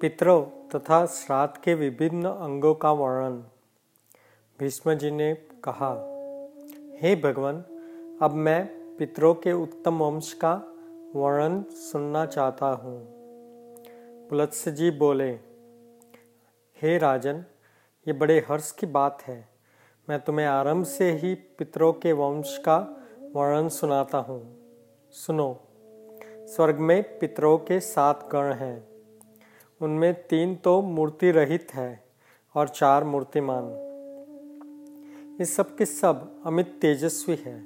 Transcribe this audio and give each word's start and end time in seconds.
पितरों 0.00 0.42
तथा 0.42 1.06
श्राद्ध 1.06 1.62
के 1.62 1.74
विभिन्न 1.74 2.28
अंगों 2.28 2.74
का 2.74 2.92
वर्णन। 2.92 3.44
भीष्म 4.58 4.94
जी 4.94 5.10
ने 5.10 5.34
कहा, 5.34 5.94
हे 7.02 7.14
hey 7.14 7.24
भगवान, 7.24 7.64
अब 8.22 8.30
मैं 8.30 8.66
पितरों 8.96 9.34
के 9.34 9.52
उत्तम 9.52 9.98
वंश 9.98 10.32
का 10.32 10.54
वर्णन 11.16 11.62
सुनना 11.62 12.26
चाहता 12.26 12.66
हूँ। 12.66 13.06
पुलत्स 14.28 14.68
जी 14.68 14.90
बोले, 14.90 15.30
हे 16.82 16.92
hey 16.92 17.02
राजन, 17.02 17.44
ये 18.08 18.12
बड़े 18.12 18.44
हर्ष 18.48 18.70
की 18.72 18.86
बात 18.86 19.22
है। 19.22 19.48
मैं 20.08 20.20
तुम्हें 20.20 20.46
आरंभ 20.46 20.84
से 20.84 21.12
ही 21.12 21.34
पितरों 21.34 21.92
के 21.92 22.12
वंश 22.12 22.58
का 22.58 22.78
वर्णन 23.36 23.68
सुनाता 23.68 24.18
हूँ। 24.18 24.58
सुनो, 25.10 25.60
स्वर्ग 26.24 26.78
में 26.78 27.18
पितरों 27.18 27.58
के 27.58 27.80
सात 27.80 28.28
गण 28.32 28.52
हैं। 28.52 28.97
उनमें 29.82 30.14
तीन 30.14 30.56
तो 30.56 30.82
मूर्ति 30.82 31.30
रहित 31.30 31.68
है 31.74 32.04
और 32.54 32.68
चार 32.68 33.04
मूर्तिमान। 33.04 33.64
ये 35.40 35.44
सब 35.44 35.76
के 35.76 35.86
सब 35.86 36.42
अमित 36.46 36.78
तेजस्वी 36.80 37.36
है। 37.36 37.58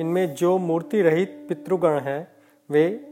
इनमें 0.00 0.34
जो 0.34 0.58
मूर्ति 0.58 1.02
रहित 1.02 1.46
पितृगण 1.48 2.00
हैं, 2.00 2.28
वे 2.70 3.10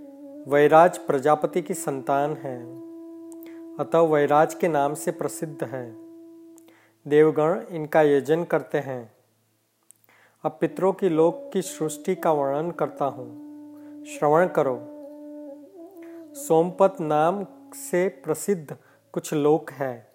वैराज 0.48 0.98
प्रजापति 0.98 1.62
की 1.62 1.74
संतान 1.74 2.34
हैं। 2.34 2.82
अतः 3.80 3.98
वैराज 3.98 4.54
के 4.54 4.68
नाम 4.68 4.94
से 4.94 5.10
प्रसिद्ध 5.10 5.64
है। 5.64 5.96
देवगण 7.08 7.60
इनका 7.70 8.02
यजन 8.02 8.44
करते 8.44 8.78
हैं। 8.78 9.12
अब 10.44 10.58
पितरों 10.60 10.92
की 10.92 11.08
लोक 11.08 11.50
की 11.52 11.62
सृष्टि 11.62 12.14
का 12.14 12.32
वर्णन 12.32 12.70
करता 12.70 13.04
हूँ। 13.04 13.52
श्रवण 14.04 14.48
करो। 14.48 14.91
सोमपत 16.34 16.96
नाम 17.00 17.46
से 17.74 18.08
प्रसिद्ध 18.08 18.76
कुछ 19.12 19.34
लोक 19.34 19.70
है, 19.70 20.12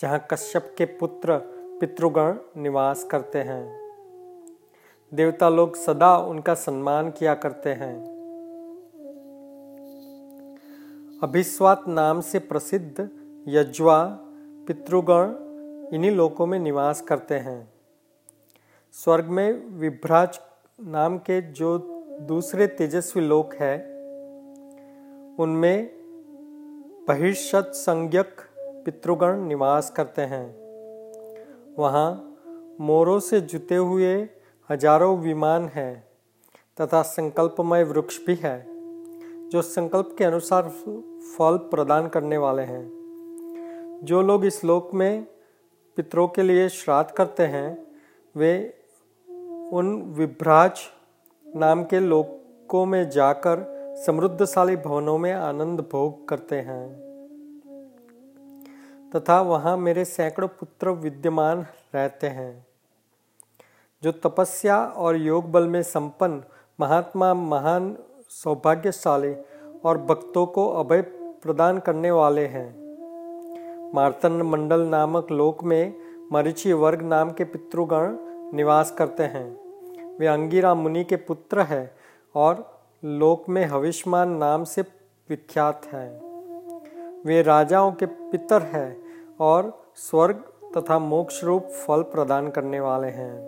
जहाँ 0.00 0.26
कश्यप 0.30 0.74
के 0.78 0.84
पुत्र 0.84 1.38
पितृगण 1.80 2.38
निवास 2.56 3.04
करते 3.04 3.38
हैं। 3.38 3.90
देवता 5.14 5.48
लोग 5.48 5.76
सदा 5.76 6.18
उनका 6.18 6.54
सम्मान 6.54 7.10
किया 7.10 7.34
करते 7.34 7.70
हैं। 7.70 8.04
अभिस्वात 11.22 11.88
नाम 11.88 12.20
से 12.20 12.38
प्रसिद्ध 12.38 13.10
यज्वा, 13.48 14.18
पितृगण 14.66 15.34
इन्हीं 15.96 16.10
लोकों 16.10 16.46
में 16.46 16.58
निवास 16.58 17.00
करते 17.00 17.34
हैं। 17.34 17.72
स्वर्ग 18.92 19.24
में 19.24 19.66
विभ्राज 19.66 20.40
नाम 20.80 21.18
के 21.18 21.40
जो 21.40 21.78
दूसरे 22.20 22.66
तेजस्वी 22.66 23.22
लोक 23.22 23.54
है 23.54 23.89
उनमें 25.40 25.90
बहिर्षत 27.08 27.70
संज्ञक 27.74 28.40
पितृगण 28.84 29.40
निवास 29.40 29.90
करते 29.90 30.22
हैं। 30.22 30.46
वहाँ 31.78 32.10
मोरों 32.80 33.18
से 33.20 33.40
जुते 33.42 33.76
हुए 33.76 34.14
हज़ारों 34.70 35.16
विमान 35.18 35.68
हैं 35.68 36.04
तथा 36.78 37.02
संकल्पमय 37.02 37.84
वृक्ष 37.84 38.18
भी 38.26 38.34
है, 38.34 38.58
जो 39.48 39.62
संकल्प 39.62 40.14
के 40.18 40.24
अनुसार 40.24 40.68
फल 40.68 41.56
प्रदान 41.70 42.08
करने 42.08 42.38
वाले 42.38 42.62
हैं। 42.62 42.84
जो 44.04 44.22
लोग 44.22 44.44
इस 44.44 44.64
लोक 44.64 44.94
में 44.94 45.26
पितरों 45.96 46.28
के 46.28 46.42
लिए 46.42 46.68
श्राद्ध 46.68 47.10
करते 47.10 47.42
हैं, 47.46 47.86
वे 48.34 48.54
उन 49.72 50.00
विभ्राज 50.16 50.80
नाम 51.46 51.84
के 51.84 52.00
लोकों 52.00 52.86
में 52.86 53.08
जाकर 53.10 53.79
समृद्धशाली 54.06 54.76
भवनों 54.76 55.18
में 55.18 55.32
आनंद 55.32 55.80
भोग 55.80 56.28
करते 56.28 56.56
हैं। 56.56 57.10
तथा 59.16 59.40
वहाँ 59.40 59.76
मेरे 59.76 60.04
सैकड़ों 60.04 60.48
पुत्र 60.48 60.90
विद्यमान 60.90 61.66
रहते 61.94 62.26
हैं। 62.26 62.66
जो 64.02 64.12
तपस्या 64.12 64.86
और 64.86 65.16
योग 65.16 65.50
बल 65.50 65.68
में 65.68 65.82
संपन्न, 65.82 66.42
महात्मा, 66.80 67.34
महान, 67.34 67.96
सौभाग्यशाली 68.28 69.36
और 69.84 69.98
भक्तों 69.98 70.46
को 70.46 70.68
अभय 70.68 71.02
प्रदान 71.42 71.78
करने 71.78 72.10
वाले 72.10 72.46
हैं। 72.46 72.80
मार्तन 73.94 74.32
मंडल 74.32 74.80
नामक 74.80 75.30
लोक 75.30 75.64
में 75.64 75.94
मरीचि 76.32 76.72
वर्ग 76.72 77.02
नाम 77.02 77.30
के 77.30 77.44
पितृगण 77.44 78.16
निवास 78.56 78.90
करते 78.90 79.22
हैं। 79.22 79.60
वे 80.18 80.26
अंगिरा 80.26 80.74
मुनि 80.74 81.04
के 81.04 81.16
पुत्र 81.16 81.60
हैं 81.60 81.90
और 82.34 82.79
लोक 83.04 83.48
में 83.48 83.66
हविष्मान 83.66 84.30
नाम 84.30 84.64
से 84.64 84.82
विख्यात 85.30 85.86
है। 85.86 86.20
वे 87.26 87.42
राजाओं 87.42 87.92
के 87.92 88.06
पितर 88.06 88.62
हैं 88.62 89.02
और 89.40 89.92
स्वर्ग 89.94 90.44
तथा 90.76 90.98
मोक्ष 90.98 91.44
रूप 91.44 91.64
फल 91.64 92.02
प्रदान 92.02 92.50
करने 92.50 92.80
वाले 92.80 93.08
हैं। 93.08 93.40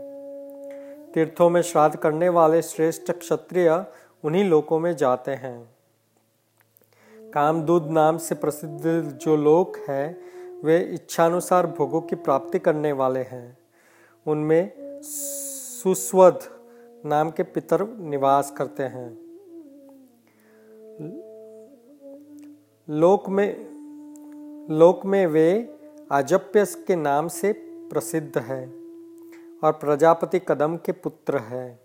तीर्थों 1.15 1.51
में 1.51 1.63
श्राद्ध 1.63 1.97
करने 1.97 2.29
वाले 2.29 2.63
श्रेष्ठ 2.63 3.13
क्षत्रिय 3.13 3.87
उन्हीं 4.25 4.45
लोकों 4.45 4.79
में 4.79 4.97
जाते 4.97 5.31
हैं। 5.31 5.71
कामदूत 7.31 7.85
नाम 7.85 8.19
से 8.19 8.35
प्रसिद्ध 8.35 9.03
जो 9.23 9.37
लोक 9.37 9.77
है, 9.89 10.19
वे 10.65 10.79
इच्छानुसार 10.79 11.67
भोगों 11.67 12.01
की 12.01 12.17
प्राप्ति 12.17 12.59
करने 12.59 12.93
वाले 12.93 13.21
हैं। 13.21 13.59
उनमें 14.27 14.73
सुस्वध 15.03 16.39
नाम 17.07 17.31
के 17.31 17.43
पितर 17.43 17.87
निवास 17.99 18.51
करते 18.51 18.83
हैं। 18.83 19.22
लोक 22.91 23.29
में 23.29 23.73
लोक 24.71 25.07
में 25.07 25.27
वे 25.27 25.79
आजप्य 26.13 26.65
के 26.87 26.97
नाम 26.97 27.29
से 27.29 27.53
प्रसिद्ध 27.93 28.39
है 28.39 28.67
और 29.65 29.73
प्रजापति 29.73 30.39
कदम 30.39 30.77
के 30.77 30.93
पुत्र 30.93 31.39
है। 31.39 31.81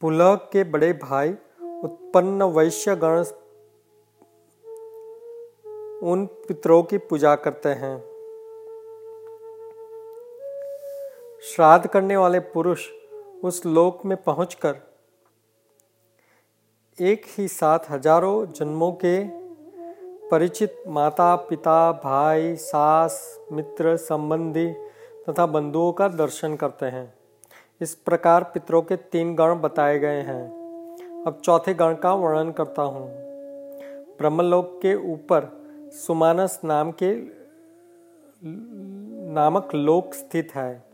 पुलह 0.00 0.34
के 0.34 0.64
बड़े 0.64 0.92
भाई 0.92 1.30
उत्पन्न 1.62 2.42
वैश्य 2.42 2.96
गण 2.96 3.24
उन 6.06 6.26
पितरों 6.26 6.82
की 6.82 6.98
पूजा 6.98 7.36
करते 7.36 7.68
हैं। 7.68 7.98
श्राद्ध 11.42 11.86
करने 11.86 12.16
वाले 12.16 12.40
पुरुष 12.40 12.88
उस 13.44 13.66
लोक 13.66 14.04
में 14.04 14.22
पहुंचकर 14.22 14.85
एक 17.00 17.22
ही 17.38 17.48
साथ 17.48 17.78
हज़ारों 17.90 18.46
जन्मों 18.46 18.92
के 18.92 19.24
परिचित 20.28 20.82
माता, 20.88 21.36
पिता, 21.36 21.92
भाई, 21.92 22.56
सास, 22.56 23.40
मित्र, 23.52 23.96
संबंधी 23.96 24.66
तथा 25.28 25.46
बंधुओं 25.46 25.92
का 25.92 26.08
दर्शन 26.08 26.56
करते 26.56 26.86
हैं। 26.86 27.14
इस 27.80 27.94
प्रकार 27.94 28.44
पितरों 28.44 28.82
के 28.82 28.96
तीन 28.96 29.34
गण 29.34 29.54
बताए 29.54 29.98
गए 29.98 30.20
हैं। 30.22 31.24
अब 31.26 31.40
चौथे 31.44 31.74
गण 31.74 31.94
का 31.94 32.14
वर्णन 32.14 32.52
करता 32.52 32.82
हूँ। 32.82 33.08
ब्रह्मलोक 34.18 34.78
के 34.82 34.94
ऊपर 35.12 35.64
सुमानस 35.92 36.60
नाम 36.64 36.92
के 37.02 37.14
नामक 39.34 39.74
लोक 39.74 40.14
स्थित 40.14 40.54
है। 40.54 40.84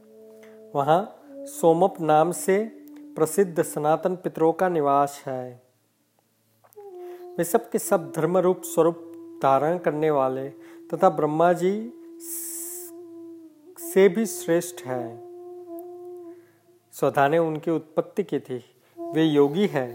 वहाँ 0.75 1.17
सोमप 1.31 1.95
नाम 2.01 2.33
से 2.33 2.65
प्रसिद्ध 3.17 3.63
सनातन 3.63 4.17
पितरों 4.17 4.53
का 4.53 4.69
निवास 4.69 5.23
है। 5.27 5.72
वे 7.39 7.45
सब 7.45 7.71
के 7.71 7.79
सब 7.79 8.13
धर्म 8.17 8.39
रूप 8.39 8.63
स्वरूप 8.63 8.97
धारण 9.43 9.79
करने 9.79 10.11
वाले 10.11 10.49
तथा 10.93 11.11
ब्रह्मा 11.11 11.53
जी 11.53 11.93
से 13.79 14.09
भी 14.09 14.27
श्रेष्ठ 14.27 14.87
है। 14.87 15.17
स्वधा 16.93 17.29
ने 17.29 17.39
उनकी 17.39 17.71
उत्पत्ति 17.71 18.23
की 18.23 18.41
थी। 18.41 18.65
वे 19.01 19.25
योगी 19.25 19.67
है। 19.67 19.93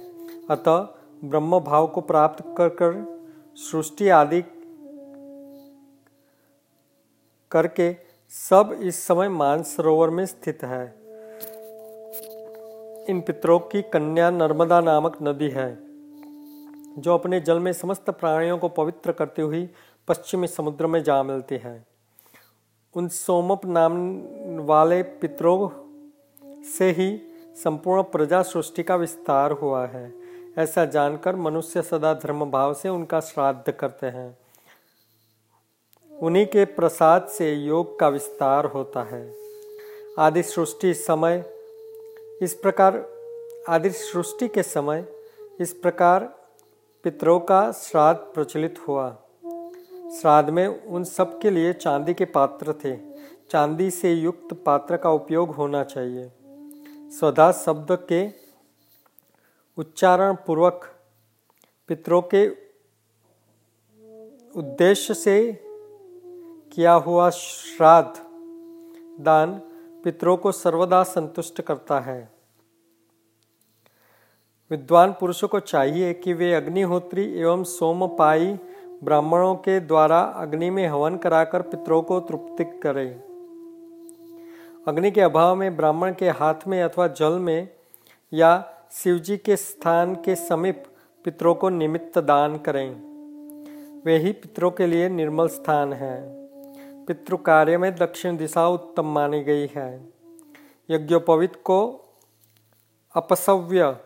अतः 0.50 0.78
ब्रह्म 1.24 1.60
भाव 1.60 1.88
को 1.88 2.02
प्राप्त 2.02 2.44
कर 2.58 2.70
कर 2.70 3.20
सृष्टि 3.56 4.10
आदि 4.10 4.42
करके 7.52 7.96
सब 8.30 8.80
इस 8.82 9.08
समय 9.08 9.30
मानसरोवर 9.30 10.10
में 10.10 10.26
स्थित 10.26 10.64
है। 10.64 10.96
इन 13.10 13.22
पितरों 13.22 13.60
की 13.60 13.82
कन्या 13.82 14.30
नर्मदा 14.30 14.82
नामक 14.82 15.18
नदी 15.22 15.50
है। 15.50 15.87
जो 16.98 17.14
अपने 17.14 17.40
जल 17.40 17.60
में 17.60 17.74
समस्त 17.74 18.10
प्राणियों 18.10 18.58
को 18.58 18.70
पवित्र 18.70 19.12
करती 19.12 19.42
हुई 19.42 19.70
पश्चिमी 20.08 20.48
समुद्र 20.48 20.88
में 20.88 21.04
जा 21.04 21.24
मिलती 21.24 21.56
है। 21.56 21.86
उन 22.96 23.08
सोमप 23.08 23.66
नाम 23.66 24.22
वाले 24.66 25.04
पितरों 25.04 25.70
से 26.64 26.92
ही 26.92 27.22
संपूर्ण 27.64 28.04
प्रजा 28.04 28.42
सृष्टि 28.42 28.84
का 28.84 28.96
विस्तार 28.96 29.52
हुआ 29.52 29.86
है। 29.88 30.14
ऐसा 30.58 30.86
जानकर 30.86 31.36
मनुष्य 31.36 31.82
सदा 31.82 32.14
धर्म 32.14 32.52
भाव 32.52 32.74
से 32.74 32.90
उनका 32.90 33.20
श्राद्ध 33.20 33.72
करते 33.72 34.08
हैं। 34.08 34.38
उन्हीं 36.22 36.46
के 36.46 36.66
प्रसाद 36.66 37.28
से 37.28 37.54
योग 37.54 38.00
का 38.00 38.08
विस्तार 38.08 38.66
होता 38.66 39.04
है। 39.04 39.36
आदि 40.20 40.44
सृष्टि 40.44 40.94
समय 40.94 41.46
इस 42.42 42.54
प्रकार 42.54 43.06
आदि 43.70 43.90
सृष्टि 43.90 44.48
के 44.48 44.64
समय 44.64 45.06
इस 45.60 45.74
प्रकार 45.74 46.37
पितरों 47.04 47.40
का 47.40 47.72
श्राद्ध 47.72 48.20
प्रचलित 48.20 48.88
हुआ। 48.88 49.18
श्राद्ध 50.22 50.50
में 50.50 50.68
उन 50.68 51.04
सब 51.04 51.40
के 51.40 51.50
लिए 51.50 51.74
चांदी 51.74 52.14
के 52.14 52.26
पात्र 52.26 52.74
थे। 52.74 52.98
चांदी 53.50 53.92
से 53.92 54.14
युक्त 54.14 54.54
पात्र 54.54 54.98
का 54.98 55.12
उपयोग 55.12 55.50
होना 55.50 55.84
चाहिए। 55.84 56.32
स्वधा 57.10 57.52
शब्द 57.52 57.88
के 57.92 58.28
उच्चारण 59.78 60.34
पूर्वक 60.34 60.96
पितरों 61.88 62.22
के 62.22 62.50
उद्देश्य 64.56 65.14
से 65.14 65.64
किया 66.74 66.94
हुआ 66.94 67.30
श्राद्ध 67.30 68.20
दान 69.24 69.62
पितरों 70.04 70.38
को 70.38 70.52
सर्वदा 70.52 71.04
संतुष्ट 71.04 71.62
करता 71.62 72.00
है। 72.00 72.37
विद्वान 74.72 75.12
पुरुषों 75.12 75.48
को 75.48 75.60
चाहिए 75.60 76.14
कि 76.14 76.34
वे 76.34 76.54
अग्निहोत्री 76.54 77.40
एवं 77.40 77.64
सोमपाई 77.64 78.60
ब्राह्मणों 79.04 79.56
के 79.56 79.80
द्वारा 79.80 80.20
अग्नि 80.20 80.70
में 80.70 80.88
हवन 80.88 81.18
कराकर 81.18 81.62
पितरों 81.62 82.02
को 82.02 82.20
तृप्ति 82.20 82.64
करें। 82.64 83.22
अग्नि 84.88 85.12
के 85.12 85.22
अभाव 85.22 85.56
में 85.56 85.78
ब्राह्मण 85.78 86.14
के 86.14 86.30
हाथ 86.30 86.54
में 86.68 86.84
अथवा 86.84 87.08
जल 87.08 87.34
में 87.34 87.70
या 88.34 88.74
शिवजी 88.92 89.38
के 89.38 89.56
स्थान 89.56 90.16
के 90.16 90.36
समीप 90.36 90.84
पितरों 91.24 91.56
को 91.56 91.70
निमित्त 91.70 92.20
दान 92.20 92.58
करें। 92.58 92.92
वे 94.06 94.18
ही 94.18 94.32
पितरों 94.32 94.72
के 94.72 94.88
लिए 94.88 95.10
निर्मल 95.10 95.48
स्थान 95.48 95.94
है। 95.94 96.48
पितृ 97.06 97.36
कार्य 97.36 97.78
में 97.78 97.96
दक्षिण 97.96 98.38
दिशा 98.38 98.68
उत्तम 98.68 99.06
मानी 99.06 99.44
गई 99.44 99.70
है। 99.76 100.10
यज्ञोपवित 100.90 101.56
को 101.56 102.06
अपसव्य 103.16 103.98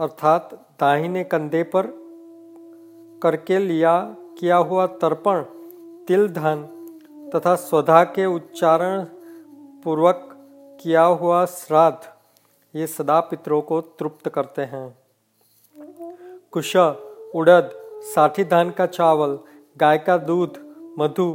अर्थात 0.00 0.54
दाहिने 0.80 1.22
कंधे 1.24 1.62
पर 1.62 1.86
करके 3.22 3.58
लिया 3.58 3.92
किया 4.38 4.56
हुआ 4.56 4.86
तर्पण, 5.02 5.42
तिल 6.08 6.26
धन 6.28 6.64
तथा 7.34 7.54
स्वधा 7.54 8.02
के 8.04 8.24
उच्चारण 8.26 9.04
पूर्वक 9.84 10.28
किया 10.82 11.02
हुआ 11.02 11.44
श्राद्ध, 11.46 11.98
ये 12.74 12.86
सदा 12.86 13.20
पितरों 13.20 13.60
को 13.62 13.80
तृप्त 13.80 14.28
करते 14.28 14.62
हैं। 14.62 14.86
कुश, 16.52 16.74
उड़द, 16.76 17.70
साठी 18.14 18.44
धान 18.44 18.70
का 18.70 18.86
चावल, 18.88 19.38
गाय 19.76 19.98
का 19.98 20.16
दूध, 20.16 20.58
मधु, 20.98 21.28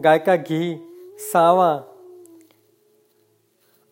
गाय 0.00 0.18
का 0.18 0.36
घी, 0.36 0.76
सावा 1.24 1.70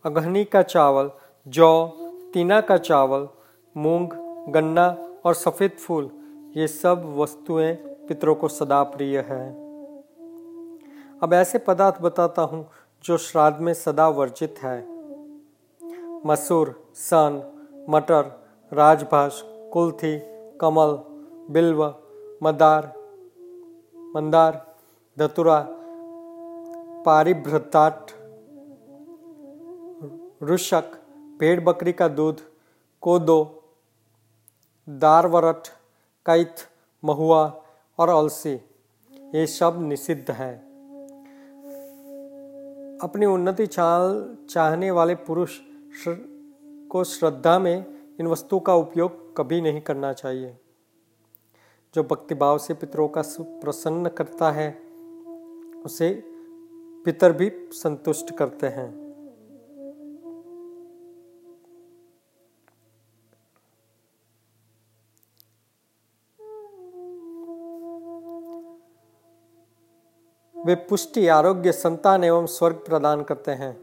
अगहनी 0.05 0.45
का 0.45 0.63
चावल, 0.63 1.11
जौ 1.47 1.87
तीना 2.35 2.61
का 2.61 2.77
चावल 2.81 3.29
मूंग, 3.77 4.09
गन्ना 4.53 4.99
और 5.25 5.35
सफ़ेद 5.35 5.71
फूल, 5.71 6.11
ये 6.57 6.69
सब 6.69 7.15
वस्तुएँ 7.17 7.75
पितरों 7.75 8.35
को 8.35 8.49
सदा 8.49 8.83
प्रिय 8.83 9.19
है। 9.19 9.51
अब 11.23 11.31
ऐसे 11.33 11.59
पदार्थ 11.59 12.03
बताता 12.03 12.43
हूँ 12.43 12.69
जो 13.05 13.17
श्राद्ध 13.17 13.61
में 13.61 13.75
सदा 13.75 14.09
वर्जित 14.09 14.55
है। 14.63 14.87
मसूर, 16.27 16.91
सन, 16.95 17.43
मटर, 17.91 18.47
राजभाष, 18.73 19.43
कुल्थी, 19.45 20.19
कमल, 20.61 20.99
बिल्व, 21.51 21.95
मदार, 22.43 22.93
मंदार, 24.17 24.75
धतुरा, 25.19 25.67
पारिभ्रताट, 27.07 28.11
रुशक, 30.43 30.85
भेड़ 31.41 31.61
बकरी 31.61 31.93
का 31.93 32.09
दूध, 32.09 32.41
कोदो 33.01 33.62
दारवरट, 34.89 35.69
कैथ, 36.27 36.69
महुआ 37.05 37.63
और 37.99 38.09
अलसी, 38.09 38.53
ये 39.35 39.47
सब 39.47 39.77
निषिद्ध 39.79 40.31
है। 40.31 40.59
अपनी 42.99 43.27
उन्नति 43.27 43.67
चाल, 43.67 44.37
चाहने 44.51 44.91
वाले 44.91 45.15
पुरुष 45.15 45.59
को 46.91 47.05
श्रद्धा 47.05 47.59
में 47.59 47.87
इन 48.21 48.27
वस्तुओं 48.27 48.61
का 48.61 48.75
उपयोग 48.75 49.37
कभी 49.37 49.61
नहीं 49.61 49.81
करना 49.81 50.13
चाहिए। 50.13 50.57
जो 51.95 52.03
भक्तिभाव 52.03 52.59
से 52.59 52.75
पितरों 52.75 53.09
का 53.09 53.23
प्रसन्न 53.41 54.09
करता 54.09 54.51
है, 54.53 54.79
उसे 55.85 56.23
पितर 57.05 57.33
भी 57.33 57.53
संतुष्ट 57.73 58.37
करते 58.37 58.67
हैं। 58.67 59.02
वे 70.67 70.75
पुष्टि, 70.75 71.29
आरोग्य, 71.29 71.73
संतान 71.73 72.25
एवं 72.25 72.47
स्वर्ग 72.47 72.77
प्रदान 72.77 73.23
करते 73.23 73.51
हैं। 73.51 73.77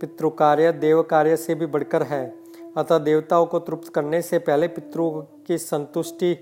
पितृ 0.00 0.28
कार्य 0.28 0.72
देव 0.72 1.02
कार्य 1.02 1.36
से 1.36 1.54
भी 1.54 1.66
बढ़कर 1.66 2.02
है। 2.02 2.34
अतः 2.76 2.98
देवताओं 2.98 3.46
को 3.46 3.58
तृप्त 3.58 3.94
करने 3.94 4.22
से 4.22 4.38
पहले 4.38 4.68
पितरों 4.68 5.22
की 5.46 5.58
संतुष्टि 5.58 6.34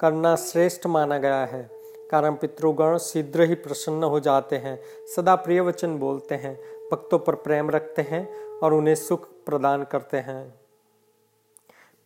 करना 0.00 0.36
श्रेष्ठ 0.36 0.86
माना 0.86 1.18
गया 1.18 1.44
है। 1.44 1.70
कारण 2.10 2.34
पितृगण 2.34 2.98
शीघ्र 2.98 3.42
ही 3.42 3.54
प्रसन्न 3.54 4.04
हो 4.04 4.20
जाते 4.20 4.56
हैं, 4.56 4.80
सदा 5.16 5.34
प्रिय 5.34 5.60
वचन 5.60 5.98
बोलते 5.98 6.34
हैं, 6.34 6.60
भक्तों 6.92 7.18
पर 7.18 7.34
प्रेम 7.34 7.70
रखते 7.70 8.02
हैं 8.02 8.44
और 8.44 8.74
उन्हें 8.74 8.94
सुख 8.94 9.28
प्रदान 9.46 9.84
करते 9.84 10.16
हैं। 10.16 10.54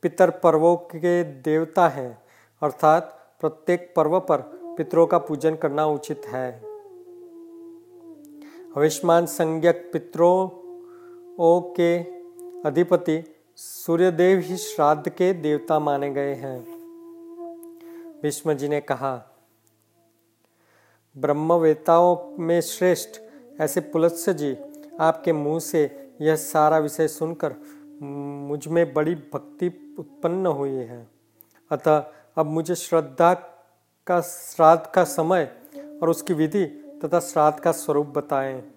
पितर 0.03 0.31
पर्वों 0.31 0.76
के 0.76 1.25
देवता 1.25 1.88
हैं, 1.88 2.23
अर्थात 2.62 3.35
प्रत्येक 3.41 3.93
पर्व 3.97 4.21
पर 4.21 4.38
पितरों 4.79 5.06
का 5.06 5.19
पूजन 5.19 5.55
करना 5.55 5.87
उचित 5.87 6.23
है। 6.26 6.69
अविष्मान 8.76 9.26
संज्ञक 9.26 9.90
पितरों 9.93 11.61
के 11.61 11.99
अधिपति, 12.69 13.25
सूर्यदेव 13.56 14.38
ही 14.38 14.56
श्राद्ध 14.56 15.08
के 15.08 15.32
देवता 15.32 15.78
माने 15.78 16.11
गए 16.11 16.34
हैं। 16.34 16.62
भीष्म 18.22 18.55
जी 18.55 18.69
ने 18.69 18.81
कहा, 18.81 19.37
ब्रह्मवेताओं 21.19 22.37
में 22.38 22.61
श्रेष्ठ 22.61 23.20
ऐसे 23.61 23.81
पुलत्स्य 23.81 24.34
जी, 24.34 24.56
आपके 25.00 25.32
मुँह 25.32 25.61
से 25.61 26.12
यह 26.20 26.37
सारा 26.37 26.78
विषय 26.78 27.08
सुनकर 27.08 27.55
मुझमें 28.02 28.94
बड़ी 28.94 29.14
भक्ति 29.14 29.96
उत्पन्न 29.99 30.46
हुई 30.46 30.70
है। 30.70 31.08
अतः 31.70 32.05
अब 32.37 32.46
मुझे 32.46 32.75
श्रद्धा 32.75 33.34
का, 34.06 34.21
श्राद्ध 34.21 34.90
का 34.95 35.04
समय 35.04 35.56
और 36.02 36.11
उसकी 36.11 36.35
विधि 36.35 36.79
तथा 37.04 37.21
श्राद्ध 37.21 37.61
का 37.61 37.73
स्वरूप 37.73 38.07
बताएँ। 38.07 38.71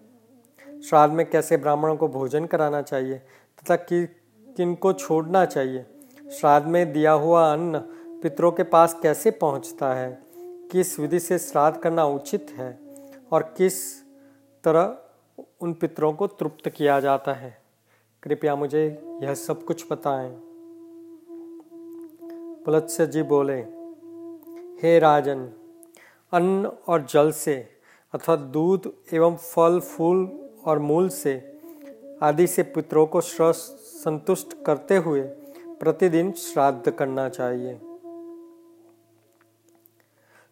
श्राद्ध 0.90 1.14
में 1.14 1.30
कैसे 1.30 1.58
ब्राह्मणों 1.58 1.96
को 1.96 2.08
भोजन 2.08 2.46
कराना 2.46 2.82
चाहिए 2.82 3.18
तथा 3.60 3.76
कि 3.76 4.06
किन 4.58 4.76
को 4.76 4.94
छोड़ना 4.94 5.46
चाहिए? 5.46 5.86
श्राद्ध 6.32 6.68
में 6.68 6.94
दिया 6.94 7.12
हुआ 7.12 7.54
अन्न 7.54 7.80
पितरों 8.24 8.52
के 8.52 8.64
पास 8.64 9.00
कैसे 9.04 9.32
पहुँचता 9.32 9.94
है? 9.94 10.24
किस 10.72 11.00
विधि 11.00 11.20
से 11.20 11.38
श्राद्ध 11.38 11.78
करना 11.78 12.06
उचित 12.06 12.48
है? 12.50 12.80
और 13.32 13.44
किस 13.58 14.04
तरह 14.64 14.98
उन 15.62 15.74
पितरों 15.74 16.14
को 16.14 16.28
तृप्त 16.28 16.70
किया 16.70 17.00
जाता 17.00 17.34
है? 17.34 17.62
कृपया 18.24 18.56
मुझे 18.56 19.06
यह 19.24 19.34
सब 19.34 19.64
कुछ 19.64 19.86
बताएँ। 19.92 20.40
पुलत्स्य 22.66 23.08
जी 23.08 23.24
बोले, 23.24 23.60
हे 24.82 25.00
राजन, 25.00 25.50
अन्न 26.32 26.72
और 26.88 27.02
जल 27.02 27.32
से 27.32 27.73
अथवा 28.14 28.36
दूध 28.36 28.94
एवं 29.14 29.36
फल, 29.36 29.80
फूल 29.80 30.50
और 30.66 30.80
मूल 30.80 31.10
से 31.10 31.62
आदि 32.24 32.48
से 32.48 32.64
पितरों 32.64 33.06
को 33.06 33.22
संतुष्ट 33.22 34.64
करते 34.66 34.98
हुए 34.98 35.22
प्रतिदिन 35.68 36.32
श्राद्ध 36.32 36.92
करना 36.92 37.30
चाहिए। 37.30 37.80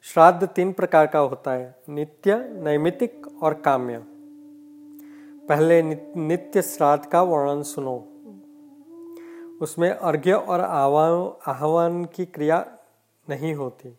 श्राद्ध 0.01 0.47
तीन 0.47 0.73
प्रकार 0.73 1.07
का 1.07 1.19
होता 1.19 1.51
है, 1.51 1.75
नित्य 1.89 2.49
नैमितिक 2.53 3.43
और 3.43 3.53
काम्य। 3.53 4.03
पहले 5.49 5.81
नित्य 6.15 6.61
श्राद्ध 6.61 7.05
का 7.05 7.21
वर्णन 7.21 7.63
सुनो। 7.63 8.07
उसमें 9.61 9.89
अर्घ्य 9.89 10.33
और 10.33 10.59
आह्वान 10.59 12.05
की 12.05 12.25
क्रिया 12.25 12.77
नहीं 13.29 13.53
होती। 13.53 13.97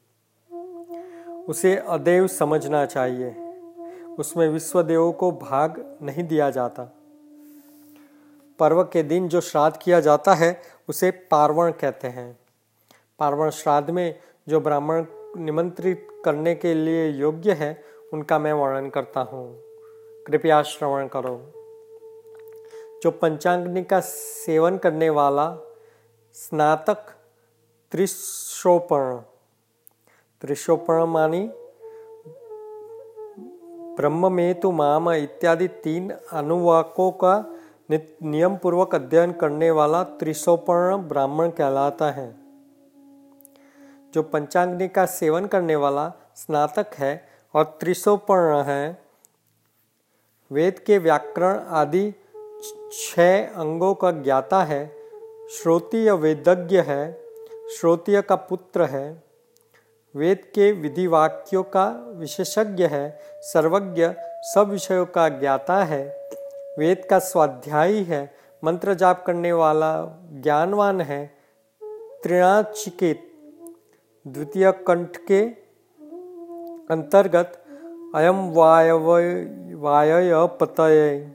उसे 1.48 1.76
अदेव 1.76 2.26
समझना 2.26 2.86
चाहिए। 2.86 3.51
उसमें 4.18 4.48
विश्वदेवों 4.48 5.12
को 5.12 5.32
भाग 5.32 5.98
नहीं 6.02 6.24
दिया 6.24 6.50
जाता। 6.50 6.84
पर्व 8.58 8.84
के 8.84 9.02
दिन 9.02 9.28
जो 9.28 9.40
श्राद्ध 9.40 9.76
किया 9.82 10.00
जाता 10.00 10.34
है, 10.34 10.62
उसे 10.88 11.10
पार्वण 11.10 11.70
कहते 11.70 12.08
हैं। 12.08 12.38
पार्वण 13.18 13.50
श्राद्ध 13.50 13.90
में 13.90 14.20
जो 14.48 14.60
ब्राह्मण 14.60 15.04
निमंत्रित 15.36 16.08
करने 16.24 16.54
के 16.54 16.74
लिए 16.74 17.08
योग्य 17.08 17.52
है, 17.52 17.84
उनका 18.12 18.38
मैं 18.38 18.52
वर्णन 18.52 18.90
करता 18.90 19.20
हूँ। 19.20 19.58
कृपया 20.26 20.62
श्रवण 20.62 21.08
करो। 21.08 21.52
जो 23.02 23.10
पंचाग्नि 23.10 23.84
का 23.84 24.00
सेवन 24.00 24.78
करने 24.78 25.10
वाला 25.10 25.56
स्नातक 26.34 27.14
त्रिशोपर्ण 27.92 29.16
त्रिशोपणमानी 30.40 31.50
ब्रह्म 33.96 34.32
में 34.32 34.60
तो 34.60 34.70
माम 34.72 35.10
इत्यादि 35.10 35.68
तीन 35.68 36.10
अनुवाकों 36.32 37.10
का 37.10 37.34
नियम 37.90 38.56
पूर्वक 38.56 38.94
अध्ययन 38.94 39.32
करने 39.32 39.70
वाला 39.70 40.02
त्रिशोपर्ण 40.18 40.96
ब्राह्मण 40.96 41.50
कहलाता 41.50 42.10
है। 42.10 42.34
जो 44.14 44.22
पंचाग्नि 44.22 44.88
का 44.88 45.06
सेवन 45.06 45.46
करने 45.46 45.76
वाला 45.76 46.08
स्नातक 46.36 46.94
है 46.94 47.12
और 47.54 47.64
त्रिशोपर्ण 47.80 48.62
है, 48.62 49.02
वेद 50.50 50.78
के 50.78 50.98
व्याकरण 50.98 51.58
आदि 51.72 52.10
छह 52.92 53.60
अंगों 53.60 53.94
का 53.94 54.10
ज्ञाता 54.10 54.62
है 54.64 54.84
श्रोतीय 55.48 56.12
वेदज्ञ 56.12 56.80
है 56.80 57.02
श्रोतीय 57.76 58.22
का 58.22 58.36
पुत्र 58.36 58.84
है 58.84 59.31
वेद 60.16 60.38
के 60.38 60.72
विधि 60.72 61.06
वाक्यों 61.06 61.62
का 61.62 61.86
विशेषज्ञ 62.08 62.86
है, 62.86 63.20
सर्वज्ञ 63.40 64.08
सब 64.42 64.68
विषयों 64.70 65.06
का 65.06 65.28
ज्ञाता 65.28 65.84
है। 65.84 66.28
वेद 66.78 67.06
का 67.10 67.18
स्वाध्यायी 67.18 68.04
है, 68.04 68.34
मंत्र 68.64 68.94
जाप 68.94 69.24
करने 69.26 69.52
वाला 69.52 69.92
ज्ञानवान 70.32 71.00
है। 71.00 71.26
त्रिणाचिकेत 72.22 73.32
द्वितीय 74.26 74.72
कंठ 74.72 75.16
के 75.16 75.40
अंतर्गत 76.90 77.64
अयम 78.14 78.52
वायव 78.52 79.10
वाय 79.80 80.32
पतय 80.34 81.30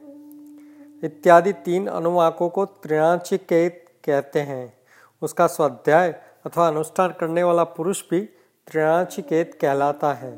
इत्यादि 1.04 1.54
तीन 1.54 1.88
अनुवाकों 1.88 2.50
को 2.50 2.66
त्रिणाचिकेत 2.66 3.86
कहते 4.06 4.40
हैं। 4.40 4.74
उसका 5.22 5.48
स्वाध्याय 5.48 6.12
अथवा 6.46 6.68
अनुष्ठान 6.68 7.10
करने 7.20 7.44
वाला 7.44 7.64
पुरुष 7.64 8.02
भी 8.12 8.30
त्रिणाचिकेत 8.72 9.46
कहलाता 9.62 10.14
है। 10.14 10.32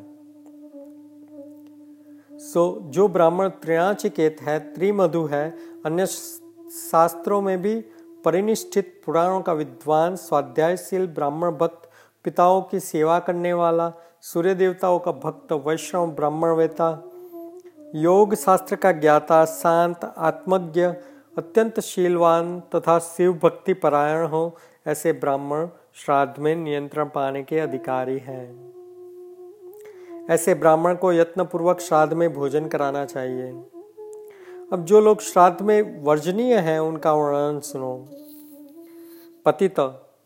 सो 2.40 2.80
so, 2.80 2.92
जो 2.92 3.08
ब्राह्मण 3.08 3.50
त्रिणाचिकेत 3.50 4.36
है 4.42 4.60
त्रिमधु 4.60 5.26
है 5.26 5.50
अन्य 5.86 6.06
शास्त्रों 6.06 7.42
में 7.42 7.62
भी 7.62 7.80
परिनिष्ठित 8.26 9.02
पुराणों 9.06 9.42
का 9.42 9.54
विद्वान 9.54 10.16
स्वाध्यायशील 10.16 11.08
ब्राह्मण 11.08 11.52
भक्त 11.52 11.90
पिताओं 12.24 12.62
की 12.62 12.80
सेवा 12.80 13.20
करने 13.20 13.54
वाला 13.54 13.92
सूर्य 14.22 14.54
देवताओं 14.54 15.00
का 15.00 15.12
भक्त 15.12 15.52
वैष्णव 15.52 16.12
ब्राह्मण 16.12 16.50
वेता 16.50 16.92
योग 17.96 18.36
शास्त्र 18.36 18.76
का 18.76 18.92
ज्ञाता 18.92 19.46
शांत 19.46 20.06
आत्मज्ञ 20.18 20.86
अत्यंत 21.38 21.80
शीलवान 21.80 22.60
तथा 22.76 23.00
शिव 23.00 23.34
भक्ति 23.44 23.74
परायण 23.74 24.26
हो 24.28 24.58
ऐसे 24.88 25.14
ब्राह्मण 25.14 25.68
श्राद्ध 26.00 26.40
में 26.40 26.56
नियंत्रण 26.56 27.06
पाने 27.06 27.44
के 27.44 27.60
अधिकारी 27.60 28.18
हैं। 28.18 28.70
ऐसे 30.30 30.54
ब्राह्मण 30.56 30.96
को 30.96 31.14
यत्न 31.14 31.44
पूर्वक 31.44 31.80
श्राद्ध 31.80 32.14
में 32.14 32.34
भोजन 32.34 32.68
कराना 32.68 33.06
चाहिए। 33.06 33.52
अब 34.74 34.86
जो 34.86 35.02
लोग 35.02 35.22
श्राद्ध 35.22 35.62
में 35.62 36.04
वर्जनीय 36.04 36.56
हैं, 36.56 36.80
उनका 36.80 37.14
वर्णन 37.14 37.60
सुनो। 37.60 38.08
पतित 39.46 39.80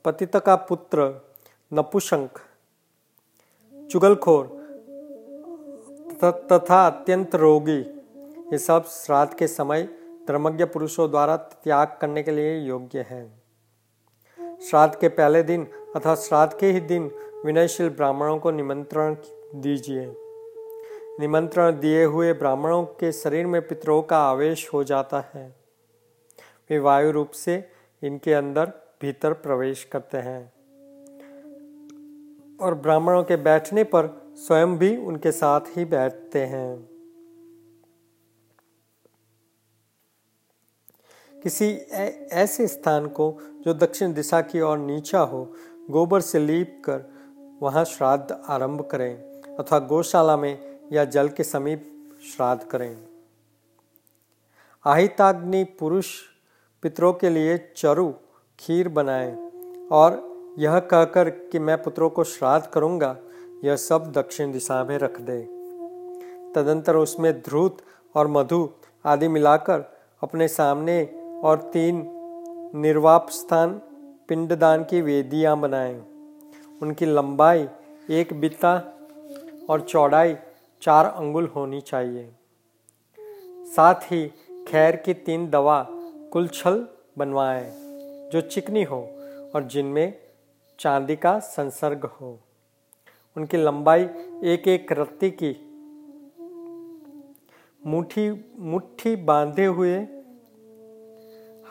पतित 0.06 0.38
का 0.38 0.56
पुत्र 0.56 1.28
नपुशंक, 1.74 2.40
चुगलखोर 3.92 4.46
तथा 6.24 6.88
अत्यंत 6.88 7.36
रोगी, 7.36 7.80
ये 8.52 8.58
सब 8.58 8.86
श्राद्ध 8.86 9.34
के 9.34 9.48
समय, 9.48 9.90
धर्मज्ञ 10.28 10.66
पुरुषों 10.66 11.10
द्वारा 11.12 11.38
त्याग 11.38 11.98
करने 12.02 12.24
के 12.24 12.32
लिए 12.32 12.60
योग्य 12.60 13.06
है। 13.10 13.43
श्राद्ध 14.70 14.96
के 14.96 15.08
पहले 15.08 15.44
दिन 15.44 15.68
अथवा 15.96 16.16
श्राद्ध 16.16 16.58
के 16.60 16.72
ही 16.72 16.80
दिन 16.80 17.12
विनयशील 17.46 17.90
ब्राह्मणों 17.90 18.38
को 18.38 18.52
निमंत्रण 18.52 19.16
दीजिए। 19.56 20.16
निमंत्रण 21.20 21.80
दिए 21.80 22.06
हुए 22.06 22.34
ब्राह्मणों 22.34 22.84
के 22.84 23.12
शरीर 23.12 23.46
में 23.46 23.68
पितरों 23.68 24.02
का 24.02 24.18
आवेश 24.18 24.70
हो 24.74 24.84
जाता 24.84 25.32
है। 25.34 25.56
वे 26.70 26.80
वायु 26.80 27.12
रूप 27.12 27.32
से 27.32 27.70
इनके 28.04 28.34
अंदर 28.34 28.66
भीतर 29.02 29.34
प्रवेश 29.34 29.84
करते 29.84 30.18
हैं। 30.18 30.54
और 32.58 32.74
ब्राह्मणों 32.74 33.24
के 33.24 33.36
बैठने 33.36 33.84
पर 33.84 34.34
स्वयं 34.36 34.78
भी 34.78 34.98
उनके 34.98 35.32
साथ 35.32 35.62
ही 35.78 35.86
बैठते 35.86 36.40
हैं। 36.40 36.93
किसी 41.44 41.66
ऐसे 42.34 42.68
स्थान 42.68 43.08
को 43.08 43.26
जो 43.66 43.74
दक्षिण 43.74 44.14
दिशा 44.14 44.42
की 44.42 44.62
ओर 44.62 44.78
नीचा 44.78 45.20
हो, 45.20 45.44
गोबर 45.90 46.22
से 46.22 46.40
लीप 46.40 46.82
कर 46.86 47.02
वहाँ 47.62 47.84
श्राद्ध 47.86 48.38
आरंभ 48.50 48.82
करें, 48.82 49.16
अथवा 49.56 49.80
गौशाला 49.80 50.38
में 50.38 50.78
या 50.94 51.06
जल 51.06 51.30
के 51.30 51.44
समीप 51.44 51.90
श्राद्ध 52.36 52.64
करें। 52.64 52.96
आहिताग्नि 54.86 55.64
पुरुष 55.80 56.08
पितरों 56.84 57.14
के 57.14 57.30
लिए 57.30 57.58
चरु 57.78 58.12
खीर 58.60 58.90
बनाएँ, 58.90 59.36
और 59.92 60.56
यह 60.60 60.80
कहकर 60.80 61.30
कि 61.30 61.60
मैं 61.60 61.82
पुत्रों 61.84 62.10
को 62.10 62.24
श्राद्ध 62.24 62.66
करूँगा, 62.66 63.16
यह 63.64 63.76
सब 63.76 64.12
दक्षिण 64.12 64.52
दिशा 64.52 64.84
में 64.84 64.98
रख 64.98 65.20
दे। 65.22 65.42
तदंतर 66.56 66.96
उसमें 66.96 67.32
ध्रुत 67.42 67.78
और 68.16 68.28
मधु 68.28 68.70
आदि 69.06 69.28
मिलाकर 69.28 69.84
अपने 70.24 70.48
सामने 70.48 71.02
और 71.44 71.58
तीन 71.74 72.04
निर्वाप 72.76 73.30
स्थान 73.30 73.82
पिंडदान 74.28 74.84
की 74.84 75.02
वेदियाँ 75.02 75.60
बनाएँ। 75.60 75.96
उनकी 76.82 77.06
लंबाई 77.06 77.68
एक 78.10 78.34
बिता 78.34 78.74
और 79.70 79.82
चौड़ाई 79.82 80.36
चार 80.82 81.06
अंगुल 81.06 81.46
होनी 81.46 81.82
चाहिए। 81.82 82.32
साथ 83.76 84.12
ही 84.12 84.28
खैर 84.68 84.96
की 84.96 85.14
तीन 85.14 85.50
दवा 85.50 85.86
कुलछल 86.34 86.88
बनवाएँ, 87.18 87.70
जो 88.30 88.42
चिकनी 88.42 88.84
हो 88.84 89.02
और 89.56 89.64
जिनमें 89.64 90.14
चांदी 90.80 91.16
का 91.16 91.40
संसर्ग 91.40 92.06
हो। 92.06 92.40
उनकी 93.38 93.58
लंबाई 93.58 94.04
एक 94.44 94.68
एक 94.68 94.92
रत्ती 94.92 95.30
की 95.32 95.56
मुट्ठी 97.86 98.30
मुट्ठी 98.60 99.16
बांधे 99.16 99.66
हुए 99.66 99.96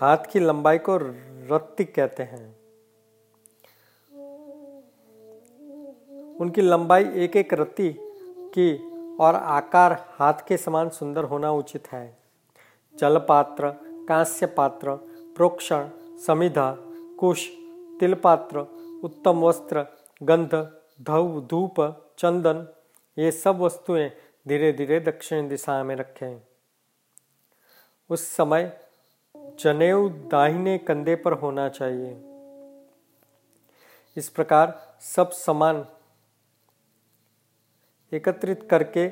हाथ 0.03 0.19
की 0.33 0.41
लंबाई 0.41 0.79
को 0.79 0.97
रत्ती 1.51 1.85
कहते 1.85 2.23
हैं। 2.23 2.57
उनकी 6.37 6.61
लंबाई 6.61 7.05
एक 7.05 7.37
एक 7.37 7.55
रत्ती 7.55 7.97
की 8.55 8.91
और 9.17 9.35
आकार 9.35 10.07
हाथ 10.09 10.35
के 10.49 10.57
समान 10.57 10.89
सुंदर 10.89 11.25
होना 11.25 11.53
उचित 11.53 11.93
है। 11.93 12.19
जल 12.97 13.19
पात्र 13.19 13.71
कांस्य 14.09 14.47
पात्र 14.47 14.95
प्रोक्षण, 15.37 15.89
समिधा, 16.27 16.77
कुश 17.19 17.49
तिल 18.01 18.15
पात्र 18.15 18.61
उत्तम 19.05 19.41
वस्त्र, 19.41 19.87
गंध 20.23 20.73
धव 21.03 21.41
धूप, 21.41 21.75
चंदन, 22.19 22.69
ये 23.19 23.33
सब 23.33 23.59
वस्तुएँ 23.59 24.11
धीरे 24.49 24.73
धीरे 24.73 25.01
दक्षिण 25.01 25.49
दिशा 25.49 25.85
में 25.85 25.97
रखें। 25.97 26.43
उस 28.11 28.29
समय 28.29 28.92
जनेऊ 29.61 30.09
दाहिने 30.09 30.79
कंधे 30.79 31.17
पर 31.17 31.33
होना 31.33 31.69
चाहिए। 31.69 32.11
इस 34.17 34.29
प्रकार 34.29 34.97
सब 35.01 35.31
समान 35.31 35.87
एकत्रित 38.13 38.63
करके, 38.71 39.09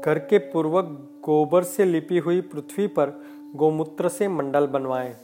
घर 0.00 0.18
के 0.18 0.38
पूर्वक 0.38 0.84
गोबर 1.24 1.64
से 1.64 1.84
लिपी 1.84 2.18
हुई 2.18 2.40
पृथ्वी 2.40 2.86
पर 2.86 3.10
गोमूत्र 3.54 4.08
से 4.08 4.28
मंडल 4.28 4.66
बनवाएँ 4.66 5.16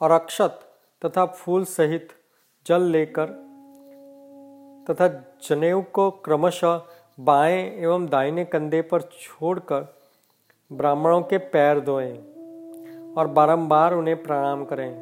और 0.00 0.10
अक्षत 0.10 0.60
तथा 1.04 1.26
फूल 1.26 1.64
सहित 1.64 2.08
जल 2.66 2.82
लेकर 2.82 3.26
तथा 4.90 5.08
जनेऊ 5.48 5.82
को 5.82 6.10
क्रमशः 6.10 6.82
बाएँ 7.20 7.76
एवं 7.76 8.06
दाहिने 8.06 8.44
कंधे 8.44 8.82
पर 8.82 9.02
छोड़कर 9.02 10.03
ब्राह्मणों 10.72 11.20
के 11.22 11.38
पैर 11.38 11.80
धोएँ 11.80 12.12
और 13.16 13.26
बारंबार 13.26 13.94
उन्हें 13.94 14.22
प्रणाम 14.22 14.64
करें। 14.64 14.92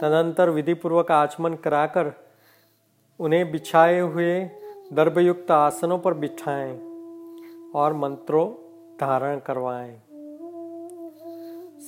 तदंतर 0.00 0.50
विधि 0.50 0.74
पूर्वक 0.74 1.10
आचमन 1.10 1.54
कराकर 1.54 2.12
उन्हें 3.20 3.50
बिछाए 3.52 4.00
हुए 4.00 4.44
दर्भयुक्त 4.92 5.50
आसनों 5.50 5.98
पर 5.98 6.14
बिठाएँ 6.14 6.74
और 7.74 7.92
मंत्रों 7.92 8.48
धारण 9.00 9.38
करवाएँ। 9.38 9.96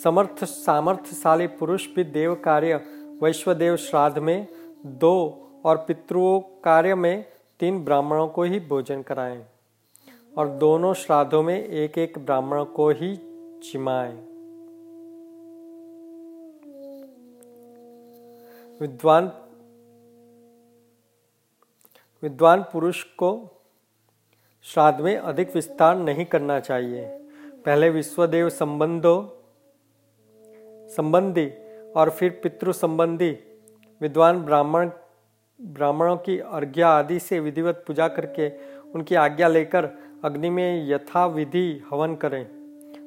समर्थ, 0.03 0.45
सामर्थ्यशाली 0.45 1.47
पुरुष 1.47 1.87
भी 1.95 2.05
देव 2.05 2.35
कार्य, 2.35 2.81
वैश्वदेव 3.23 3.77
श्राद्ध 3.77 4.19
में 4.19 4.47
दो 4.87 5.15
और 5.65 5.77
पितृओं 5.77 6.41
कार्य 6.41 6.95
में 6.95 7.25
तीन 7.61 7.85
ब्राह्मणों 7.85 8.29
को 8.29 8.43
ही 8.43 8.61
भोजन 8.61 9.03
कराएँ। 9.03 9.45
और 10.37 10.49
दोनों 10.49 10.95
श्राद्धों 10.95 11.43
में 11.43 11.65
एक 11.65 11.99
एक 11.99 12.19
ब्राह्मण 12.19 12.65
को 12.65 12.91
ही 12.91 13.17
चिमाएँ। 13.63 14.17
विद्वान 18.81 19.33
विद्वान 22.23 22.63
पुरुष 22.63 23.03
को 23.03 23.51
श्राद्ध 24.63 25.01
में 25.01 25.17
अधिक 25.17 25.55
विस्तार 25.55 25.97
नहीं 25.97 26.25
करना 26.25 26.61
चाहिए। 26.61 27.07
पहले 27.67 27.91
विश्वदेव 27.91 28.49
संबंधों, 28.49 29.29
संबंधी 30.89 31.51
और 31.97 32.11
फिर 32.11 32.41
पितृ 32.43 32.73
संबंधी 32.73 33.31
विद्वान 34.01 34.43
ब्राह्मण, 34.43 34.91
ब्राह्मणों 35.63 36.17
की 36.17 36.39
अर्घ्या 36.39 36.89
आदि 36.89 37.19
से 37.19 37.41
विधिवत 37.41 37.85
पूजा 37.87 38.09
करके 38.09 38.49
उनकी 38.91 39.15
आज्ञा 39.15 39.49
लेकर 39.49 40.06
अग्नि 40.27 40.51
में 40.51 40.89
यथा 40.89 41.27
विधि 41.27 41.83
हवन 41.91 42.15
करें। 42.15 42.47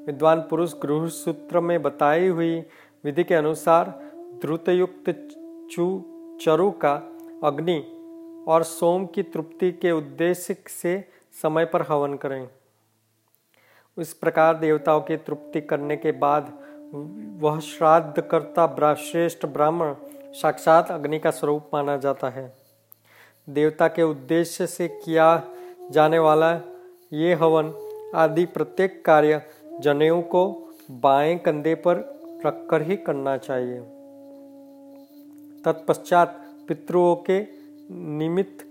विद्वान 0.06 0.42
पुरुष 0.42 0.74
गृह 0.74 1.08
सूत्र 1.08 1.60
में 1.60 1.82
बताई 1.82 2.28
हुई 2.28 2.60
विधि 3.06 3.24
के 3.24 3.36
अनुसार 3.36 3.90
द्रुतयुक्त 4.42 5.10
चु 5.72 5.88
चरु 6.42 6.70
का 6.72 6.94
अग्नि 7.44 7.80
और 8.48 8.64
सोम 8.64 9.06
की 9.06 9.24
तृप्ति 9.24 9.72
के 9.72 9.92
उद्देश्य 9.92 10.56
से 10.68 11.10
समय 11.42 11.66
पर 11.66 11.82
हवन 11.82 12.14
करें। 12.14 12.48
इस 13.98 14.14
प्रकार 14.14 14.56
देवताओं 14.56 15.02
की 15.02 15.18
तृप्ति 15.18 15.62
करने 15.62 15.98
के 15.98 16.12
बाद 16.12 16.52
वह 17.42 17.60
श्राद्ध 17.60 18.22
करता 18.22 18.94
श्रेष्ठ 18.94 19.46
ब्राह्मण 19.46 19.94
साक्षात 20.34 20.92
अग्नि 20.92 21.20
का 21.20 21.32
स्वरूप 21.32 21.70
माना 21.74 21.98
जाता 21.98 22.30
है। 22.30 22.58
देवता 23.50 23.88
के 23.88 24.04
उद्देश्य 24.04 24.68
से 24.68 24.88
किया 24.88 25.44
जाने 25.92 26.20
वाला 26.20 26.52
ये 27.14 27.34
हवन 27.34 27.74
आदि 28.16 28.46
प्रत्येक 28.46 29.06
कार्य 29.06 29.42
जनेऊ 29.80 30.22
को 30.22 30.72
बाएँ 30.92 31.38
कंधे 31.38 31.76
पर 31.76 31.98
रखकर 32.46 32.82
ही 32.82 32.98
करना 32.98 33.38
चाहिए। 33.38 33.80
तत्पश्चात 35.66 36.46
पितृओं 36.68 37.16
के 37.16 37.48
निमित्त 37.92 38.66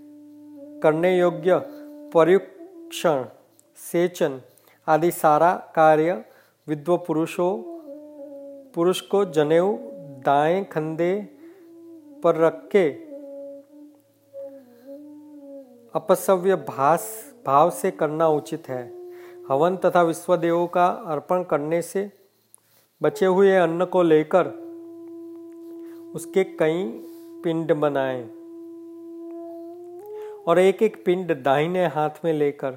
करने 0.83 1.19
योग्य 1.19 1.61
परीक्षण 2.13 3.25
सेचन 3.77 4.41
आदि 4.87 5.11
सारा 5.11 5.53
कार्य 5.75 6.25
विद्व 6.67 6.97
पुरुषों, 6.97 7.63
पुरुष 8.75 9.01
को 9.01 9.25
जनेऊ 9.25 9.77
दाएँ 10.25 10.63
कंधे 10.63 11.29
पर 12.23 12.35
रख 12.35 12.69
के 12.75 12.89
अपसव्य 15.95 16.55
भास 16.55 17.28
भाव 17.45 17.69
से 17.69 17.91
करना 17.91 18.27
उचित 18.27 18.69
है। 18.69 18.81
हवन 19.49 19.77
तथा 19.77 20.01
विश्वदेवों 20.01 20.67
का 20.67 20.87
अर्पण 20.87 21.43
करने 21.43 21.81
से 21.81 22.11
बचे 23.01 23.25
हुए 23.25 23.55
अन्न 23.55 23.85
को 23.85 24.03
लेकर 24.03 24.47
उसके 26.15 26.43
कई 26.43 26.83
पिंड 27.43 27.73
बनाएँ 27.73 28.23
और 30.47 30.59
एक 30.59 30.83
एक 30.83 31.03
पिंड 31.05 31.43
दाहिने 31.43 31.85
हाथ 31.87 32.09
में 32.25 32.33
लेकर 32.33 32.71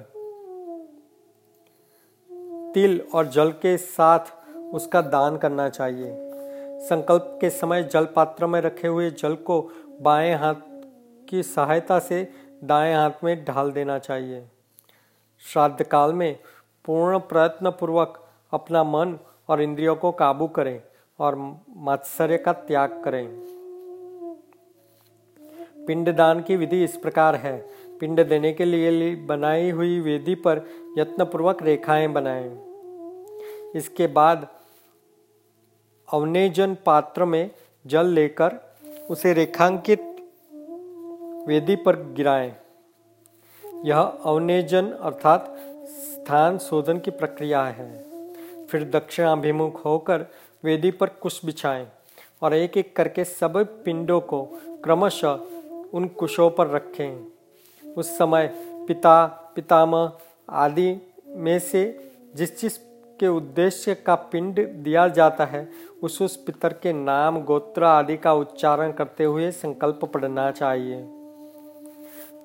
तिल 2.73 3.01
और 3.13 3.27
जल 3.27 3.51
के 3.51 3.77
साथ 3.77 4.19
उसका 4.73 5.01
दान 5.01 5.37
करना 5.37 5.69
चाहिए। 5.69 6.11
संकल्प 6.79 7.37
के 7.41 7.49
समय 7.49 7.83
जल 7.83 8.05
पात्र 8.05 8.45
में 8.45 8.61
रखे 8.61 8.87
हुए 8.87 9.09
जल 9.09 9.35
को 9.35 9.61
बाएँ 10.01 10.33
हाथ 10.33 10.55
की 11.29 11.43
सहायता 11.43 11.99
से 11.99 12.23
दाएँ 12.63 12.95
हाथ 12.95 13.11
में 13.23 13.45
ढाल 13.45 13.71
देना 13.71 13.99
चाहिए। 13.99 14.45
श्राद्ध 15.43 15.83
काल 15.83 16.13
में 16.13 16.39
पूर्ण 16.85 17.19
प्रयत्न 17.19 17.69
पूर्वक 17.69 18.27
अपना 18.53 18.83
मन 18.83 19.19
और 19.49 19.61
इंद्रियों 19.61 19.95
को 19.95 20.11
काबू 20.11 20.47
करें 20.47 20.81
और 21.19 21.35
मात्सर्य 21.77 22.37
का 22.37 22.53
त्याग 22.53 23.01
करें। 23.05 23.27
पिंडदान 25.87 26.41
की 26.41 26.55
विधि 26.55 26.83
इस 26.83 26.97
प्रकार 26.97 27.35
है। 27.35 27.57
पिंड 27.99 28.27
देने 28.27 28.53
के 28.53 28.65
लिए 28.65 29.15
बनाई 29.15 29.69
हुई 29.69 29.99
वेदी 29.99 30.35
पर 30.35 30.61
यत्नपूर्वक 30.97 31.63
रेखाएँ 31.63 32.07
बनाएँ। 32.07 32.49
इसके 33.75 34.07
बाद 34.07 34.47
अवनेजन 36.13 36.77
पात्र 36.85 37.25
में 37.25 37.51
जल 37.85 38.05
लेकर 38.05 38.77
उसे 39.09 39.33
रेखांकित 39.33 40.12
वेदी 41.47 41.75
पर 41.75 41.95
गिराएँ। 42.13 42.51
यह 43.85 43.99
अवनेजन 43.99 44.91
अर्थात 44.91 45.55
स्थान 45.87 46.57
शोधन 46.57 46.99
की 46.99 47.11
प्रक्रिया 47.11 47.63
है। 47.63 47.87
फिर 48.65 48.83
दक्षिणाभिमुख 48.89 49.85
होकर 49.85 50.25
वेदी 50.63 50.91
पर 50.91 51.07
कुश 51.21 51.45
बिछाएँ 51.45 51.87
और 52.41 52.53
एक 52.53 52.77
एक 52.77 52.95
करके 52.95 53.23
सब 53.23 53.57
पिंडों 53.83 54.19
को 54.21 54.41
क्रमशः 54.83 55.39
उन 55.93 56.07
कुशों 56.19 56.49
पर 56.49 56.67
रखें। 56.67 57.25
उस 57.97 58.17
समय 58.17 58.47
पिता, 58.87 59.25
पितामह 59.55 60.11
आदि 60.49 60.95
में 61.27 61.59
से 61.59 62.11
जिस 62.35 62.61
जिस 62.61 62.77
के 63.19 63.27
उद्देश्य 63.27 63.95
का 63.95 64.15
पिंड 64.15 64.67
दिया 64.83 65.07
जाता 65.07 65.45
है 65.45 65.67
उस 66.03 66.21
उस 66.21 66.35
पितर 66.37 66.73
के 66.73 66.93
नाम, 66.93 67.41
गोत्र 67.41 67.83
आदि 67.83 68.17
का 68.17 68.33
उच्चारण 68.33 68.91
करते 68.91 69.23
हुए 69.23 69.51
संकल्प 69.51 70.05
पढ़ना 70.05 70.49
चाहिए। 70.51 71.22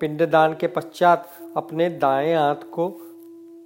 पिंडदान 0.01 0.53
के 0.53 0.67
पश्चात 0.67 1.29
अपने 1.57 1.89
दाएँ 1.89 2.35
हाथ 2.35 2.55
को 2.55 2.87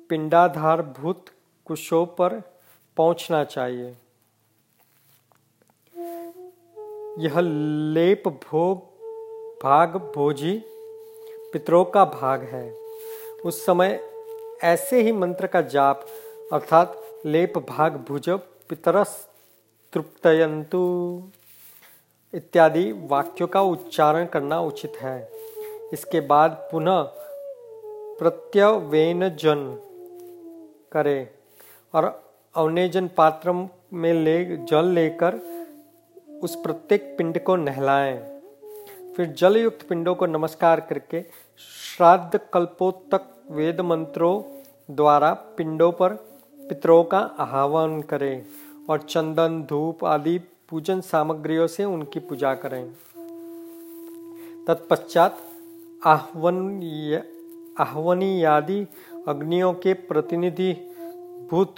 पिंडाधार 0.09 0.81
भूत 0.81 1.25
कुशों 1.65 2.05
पर 2.05 2.41
पहुँचना 2.97 3.43
चाहिए। 3.43 3.97
यह 7.19 7.39
लेप 7.93 8.27
भोग 8.27 8.77
भाग 9.63 9.95
भोजी 10.15 10.63
पितरों 11.53 11.85
का 11.85 12.05
भाग 12.05 12.43
है। 12.43 12.71
उस 13.45 13.65
समय 13.65 13.99
ऐसे 14.63 15.01
ही 15.01 15.11
मंत्र 15.11 15.47
का 15.47 15.61
जाप 15.61 16.05
अर्थात 16.53 17.01
लेप 17.25 17.57
भाग 17.57 18.05
भुज 18.07 18.29
पितरस 18.69 19.29
तृप्तयंतु 19.93 20.81
इत्यादि 22.33 22.91
वाक्यों 22.91 23.47
का 23.47 23.61
उच्चारण 23.61 24.25
करना 24.25 24.59
उचित 24.61 24.93
है। 25.01 25.42
इसके 25.93 26.19
बाद 26.19 26.51
पुनः 26.71 27.01
प्रत्यवेन 28.19 29.29
जन 29.29 29.79
करे 30.91 31.29
और 31.95 32.23
अवनेजन 32.55 33.07
पात्र 33.07 33.51
में 33.93 34.13
ले, 34.13 34.57
जल 34.57 34.85
लेकर 34.85 35.35
उस 36.43 36.55
प्रत्येक 36.55 37.15
पिंड 37.17 37.39
को 37.43 37.55
नहलाएँ। 37.55 38.41
फिर 39.17 39.25
जल 39.25 39.57
युक्त 39.57 39.87
पिंडों 39.87 40.15
को 40.15 40.25
नमस्कार 40.25 40.79
करके 40.79 41.21
श्राद्ध 41.59 42.39
कल्पोत्तक 42.53 43.29
वेद 43.51 43.81
मंत्रों 43.81 44.41
द्वारा 44.95 45.33
पिंडों 45.33 45.91
पर 45.91 46.13
पितरों 46.59 47.03
का 47.03 47.19
आह्वान 47.19 48.01
करें 48.01 48.45
और 48.89 49.01
चंदन, 49.01 49.63
धूप 49.63 50.05
आदि 50.05 50.37
पूजन 50.69 51.01
सामग्रियों 51.01 51.67
से 51.67 51.83
उनकी 51.83 52.19
पूजा 52.19 52.53
करें। 52.55 52.93
तत्पश्चात 54.67 55.37
आह्वन 56.05 58.45
आदि 58.45 58.87
अग्नियों 59.27 59.73
के 59.73 59.93
प्रतिनिधि 59.93 60.73
भूत 61.51 61.75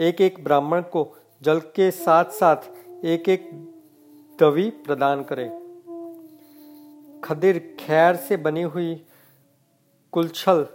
एक 0.00 0.20
एक 0.20 0.44
ब्राह्मण 0.44 0.82
को 0.82 1.16
जल 1.42 1.60
के 1.60 1.90
साथ 1.90 2.24
साथ 2.24 2.56
एक 3.04 3.28
एक 3.28 3.50
दवी 4.40 4.70
प्रदान 4.70 5.22
करें। 5.22 5.64
खदिर 7.24 7.76
खैर 7.80 8.16
से 8.16 8.36
बनी 8.36 8.62
हुई 8.62 9.06
कुलछल 10.12 10.66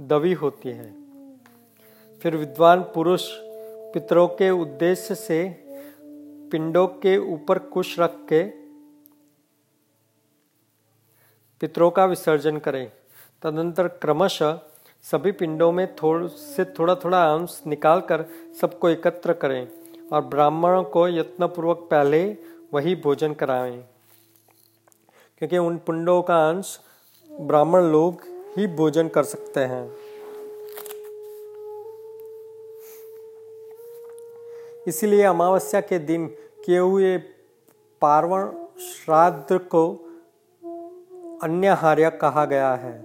दवी 0.00 0.32
होती 0.32 0.68
है। 0.68 0.94
फिर 2.18 2.36
विद्वान 2.36 2.82
पुरुष 2.82 3.32
पितरों 3.94 4.28
के 4.28 4.50
उद्देश्य 4.50 5.14
से 5.14 5.64
पिंडों 6.52 6.86
के 6.86 7.18
ऊपर 7.18 7.58
कुश 7.58 8.00
रख 8.00 8.26
के 8.32 8.57
पितरों 11.60 11.90
का 11.90 12.04
विसर्जन 12.04 12.58
करें। 12.58 12.92
तदंतर 13.42 13.88
क्रमशः 13.88 14.58
सभी 15.02 15.32
पिंडों 15.32 15.72
में 15.72 15.96
थोड़ 15.96 16.26
से 16.26 16.64
थोड़ा 16.64 16.94
थोड़ा 16.94 17.34
अंश 17.34 17.62
निकाल 17.66 18.00
कर 18.00 18.24
सबको 18.60 18.88
एकत्र 18.88 19.32
करें 19.32 19.68
और 20.12 20.20
ब्राह्मणों 20.20 20.84
को 20.84 21.08
यत्नपूर्वक 21.08 21.88
पहले 21.90 22.36
वही 22.74 22.94
भोजन 22.94 23.34
कराएँ। 23.34 23.84
क्योंकि 25.38 25.58
उन 25.58 25.76
पिंडों 25.76 26.22
का 26.22 26.48
अंश 26.48 26.80
ब्राह्मण 27.40 27.82
लोग 27.82 28.22
ही 28.56 28.66
भोजन 28.66 29.08
कर 29.08 29.22
सकते 29.22 29.60
हैं। 29.60 29.96
इसलिए 34.86 35.22
अमावस्या 35.22 35.80
के 35.80 35.98
दिन 35.98 36.26
किए 36.64 36.78
हुए 36.78 37.18
पार्वण 38.00 38.50
श्राद्ध 38.80 39.58
को 39.58 40.07
अन्यहार्य 41.42 42.10
कहा 42.10 42.44
गया 42.44 42.70
है 42.74 43.02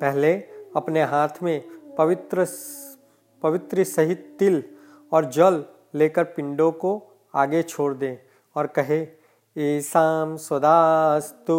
पहले 0.00 0.32
अपने 0.76 1.02
हाथ 1.02 1.42
में 1.42 1.64
पवित्र 1.98 2.46
पवित्र 3.42 3.84
सहित 3.84 4.36
तिल 4.38 4.62
और 5.12 5.24
जल 5.24 5.64
लेकर 5.94 6.24
पिंडों 6.24 6.70
को 6.72 6.90
आगे 7.34 7.62
छोड़ 7.62 7.94
दें 7.94 8.16
और 8.56 8.66
कहे 8.66 9.06
ऐसाम 9.56 10.36
स्वदास्तु, 10.36 11.54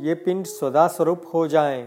ये 0.00 0.14
पिंड 0.14 0.44
स्वदा 0.44 0.86
स्वरूप 0.88 1.22
हो 1.34 1.46
जाएँ। 1.48 1.82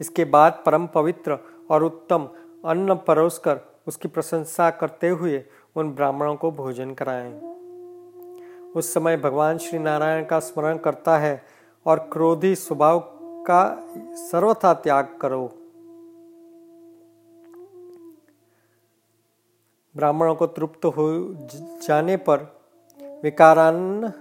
इसके 0.00 0.24
बाद 0.24 0.62
परम 0.66 0.86
पवित्र 0.86 1.38
और 1.70 1.84
उत्तम 1.84 2.28
अन्न 2.64 2.94
परोसकर 2.94 3.60
उसकी 3.86 4.08
प्रशंसा 4.08 4.70
करते 4.70 5.08
हुए 5.08 5.44
उन 5.76 5.90
ब्राह्मणों 5.90 6.36
को 6.36 6.50
भोजन 6.50 6.94
कराएँ। 6.94 7.32
उस 8.76 8.94
समय 8.94 9.16
भगवान 9.16 9.58
श्री 9.58 9.78
नारायण 9.78 10.24
का 10.24 10.38
स्मरण 10.38 10.78
करता 10.78 11.18
है 11.18 11.53
और 11.86 11.98
क्रोधी 12.12 12.54
स्वभाव 12.54 13.00
का 13.22 13.88
सर्वथा 14.14 14.74
त्याग 14.74 15.18
करो। 15.20 15.46
ब्राह्मणों 19.96 20.34
को 20.34 20.46
तृप्त 20.46 20.84
हो 20.84 21.34
जाने 21.82 22.16
पर 22.16 22.40
विकारान्न 23.22 24.12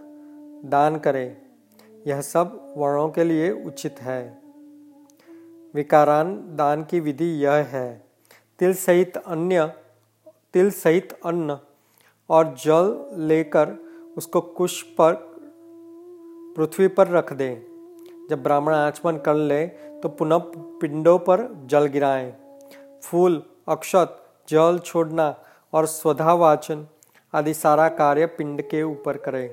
दान 0.65 0.99
करें। 0.99 1.37
यह 2.07 2.21
सब 2.21 2.73
वर्णों 2.77 3.09
के 3.09 3.23
लिए 3.23 3.51
उचित 3.51 3.99
है। 3.99 4.41
विकारान 5.73 6.55
दान 6.55 6.83
की 6.83 6.99
विधि 6.99 7.25
यह 7.25 7.51
है, 7.51 8.05
तिल 8.59 8.73
सहित 8.73 9.17
अन्य, 9.17 9.73
तिल 10.53 10.71
सहित 10.71 11.19
अन्न 11.25 11.57
और 12.29 12.55
जल 12.59 13.09
लेकर 13.17 13.69
उसको 14.17 14.41
कुश 14.41 14.81
पर 14.81 15.32
पृथ्वी 16.57 16.87
पर 16.87 17.07
रख 17.07 17.33
दे। 17.33 17.67
जब 18.29 18.43
ब्राह्मण 18.43 18.73
आचमन 18.73 19.17
कर 19.17 19.33
ले 19.33 19.67
तो 19.67 20.09
पुनः 20.09 20.37
पिंडों 20.81 21.19
पर 21.19 21.63
जल 21.65 21.85
गिराएँ। 21.85 22.31
फूल, 23.03 23.43
अक्षत, 23.67 24.19
जल 24.49 24.79
छोड़ना 24.79 25.35
और 25.73 25.85
स्वधावाचन 25.85 26.87
आदि 27.33 27.53
सारा 27.53 27.89
कार्य 27.89 28.25
पिंड 28.25 28.61
के 28.61 28.83
ऊपर 28.83 29.17
करें। 29.17 29.49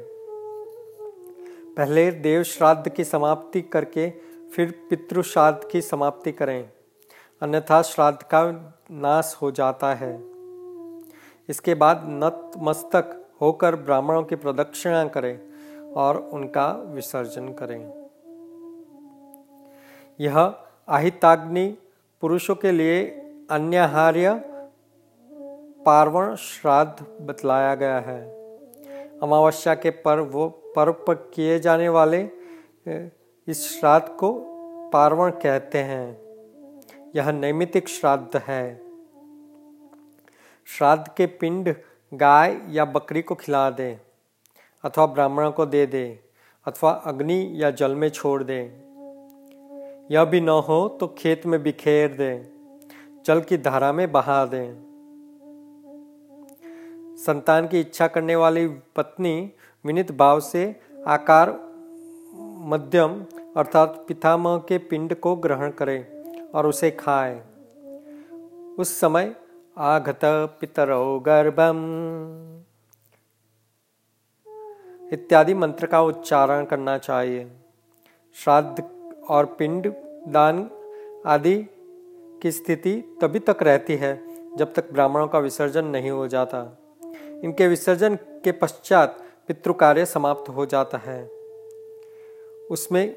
पहले 1.77 2.11
देव 2.11 2.43
श्राद्ध 2.43 2.89
की 2.89 3.05
समाप्ति 3.05 3.63
करके 3.63 4.11
फिर 4.57 4.87
पितृ 4.91 5.23
श्राद्ध 5.23 5.69
की 5.69 5.81
समाप्ति 5.81 6.33
करें। 6.33 6.71
अन्यथा 7.43 7.83
श्राद्ध 7.83 8.23
का 8.23 8.43
नाश 8.91 9.39
हो 9.43 9.51
जाता 9.51 9.95
है। 9.95 10.23
इसके 11.49 11.75
बाद 11.75 12.03
नत 12.07 12.51
मस्तक 12.59 13.25
होकर 13.41 13.77
ब्राह्मणों 13.77 14.23
की 14.23 14.35
प्रदक्षिणा 14.35 15.09
करें। 15.09 15.50
और 15.96 16.16
उनका 16.33 16.70
विसर्जन 16.87 17.48
करें। 17.53 17.81
यह 20.20 20.38
आहिताग्नि 20.88 21.79
पुरुषों 22.20 22.55
के 22.55 22.72
लिए 22.72 23.05
अन्यहार्य 23.50 24.42
पार्वण 25.87 26.35
श्राद्ध 26.35 27.07
बतलाया 27.26 27.74
गया 27.74 27.98
है। 27.98 28.20
अमावस्या 29.22 29.74
के 29.74 29.90
पर्व 29.90 30.48
पर्व 30.76 30.92
पर 30.92 31.14
किए 31.14 31.59
जाने 31.59 31.88
वाले 31.88 32.31
इस 33.48 33.79
श्राद्ध 33.79 34.09
को 34.09 34.33
पार्वण 34.92 35.31
कहते 35.31 35.79
हैं। 35.79 36.20
यह 37.16 37.31
नैमितिक 37.31 37.88
श्राद्ध 37.88 38.37
है। 38.37 38.81
श्राद्ध 40.66 41.05
के 41.16 41.26
पिंड 41.26 41.74
गाय 42.14 42.61
या 42.68 42.85
बकरी 42.85 43.22
को 43.22 43.35
खिला 43.35 43.70
दे। 43.70 44.10
अथवा 44.85 45.07
ब्राह्मणों 45.07 45.53
को 45.53 45.66
दे 45.66 45.87
दे, 45.87 46.21
अथवा 46.66 46.90
अग्नि 47.07 47.51
या 47.55 47.71
जल 47.71 47.95
में 47.95 48.09
छोड़ 48.09 48.43
दे। 48.43 48.61
यह 50.11 50.25
भी 50.25 50.40
न 50.40 50.49
हो 50.49 50.88
तो 51.01 51.07
खेत 51.19 51.47
में 51.47 51.62
बिखेर 51.62 52.12
दे, 52.12 52.33
जल 53.27 53.40
की 53.40 53.57
धारा 53.59 53.93
में 53.93 54.11
बहा 54.12 54.45
दें। 54.47 54.90
संतान 57.16 57.66
की 57.69 57.81
इच्छा 57.81 58.07
करने 58.07 58.37
वाली 58.37 58.66
पत्नी 58.97 59.53
विनित 59.85 60.12
भाव 60.12 60.40
से 60.40 60.64
आकार 61.07 61.51
मध्यम 62.64 63.21
अर्थात 63.57 64.05
पितामह 64.09 64.57
के 64.59 64.79
पिंड 64.79 65.14
को 65.14 65.35
ग्रहण 65.37 65.71
करे 65.71 65.99
और 66.55 66.66
उसे 66.66 66.90
खाए। 66.90 67.40
उस 68.79 68.99
समय 69.01 69.35
आघत 69.79 70.21
पितरो 70.61 71.19
गर्भम। 71.21 71.79
इत्यादि 75.12 75.55
मंत्र 75.55 75.87
का 75.87 76.03
उच्चारण 76.03 76.64
करना 76.64 76.99
चाहिए। 76.99 77.51
श्राद्ध 78.35 78.85
और 79.29 79.46
पिंड, 79.46 79.92
दान 80.29 80.70
आदि 81.27 81.66
की 82.42 82.53
स्थिति 82.53 83.18
तभी 83.20 83.38
तक 83.38 83.57
रहती 83.62 83.96
है 83.96 84.20
जब 84.57 84.75
तक 84.75 84.92
ब्राह्मणों 84.92 85.29
का 85.29 85.38
विसर्जन 85.38 85.85
नहीं 85.85 86.11
हो 86.11 86.29
जाता। 86.29 86.79
इनके 87.44 87.66
विसर्जन 87.68 88.14
के 88.16 88.53
पश्चात 88.53 89.18
पितृ 89.49 89.73
कार्य 89.73 90.07
समाप्त 90.07 90.49
हो 90.49 90.66
जाता 90.66 90.99
है। 90.99 91.25
उसमें 92.70 93.16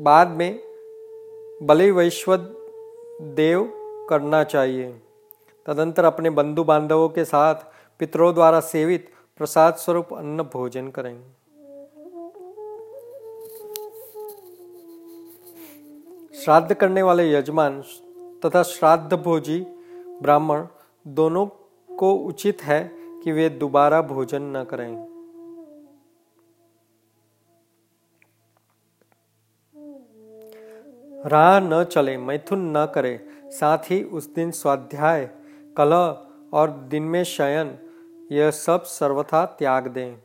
बाद 0.00 0.28
में 0.28 0.60
बलि 1.62 1.90
वैश्वद 1.90 2.40
देव 3.22 3.72
करना 4.10 4.44
चाहिए। 4.44 4.94
तदंतर 5.66 6.04
अपने 6.04 6.30
बंधु 6.30 6.64
बांधवों 6.64 7.08
के 7.08 7.24
साथ 7.24 7.54
पितरों 7.98 8.34
द्वारा 8.34 8.60
सेवित 8.60 9.06
प्रसाद 9.36 9.74
स्वरूप 9.74 10.12
अन्न 10.14 10.42
भोजन 10.42 10.88
करें। 10.88 11.14
श्राद्ध 16.34 16.74
करने 16.74 17.02
वाले 17.02 17.32
यजमान 17.32 17.82
तथा 18.44 18.62
श्राद्ध 18.62 19.14
भोजी 19.14 19.58
ब्राह्मण 20.22 20.66
दोनों 21.06 21.46
को 21.96 22.14
उचित 22.14 22.62
है 22.62 22.90
कि 23.24 23.32
वे 23.32 23.48
दोबारा 23.48 24.00
भोजन 24.02 24.42
न 24.56 24.64
करें। 24.64 24.92
राह 31.26 31.60
न 31.60 31.84
चले, 31.84 32.16
मैथुन 32.16 32.76
न 32.76 32.86
करे, 32.94 33.18
साथ 33.50 33.78
ही 33.78 34.02
उस 34.04 34.34
दिन 34.34 34.50
स्वाध्याय, 34.50 35.30
कलह 35.76 36.26
और 36.52 36.70
दिन 36.70 37.02
में 37.02 37.24
शयन 37.24 37.78
यह 38.32 38.50
सब 38.50 38.82
सर्वथा 38.82 39.46
त्याग 39.46 39.86
दें। 39.86 40.16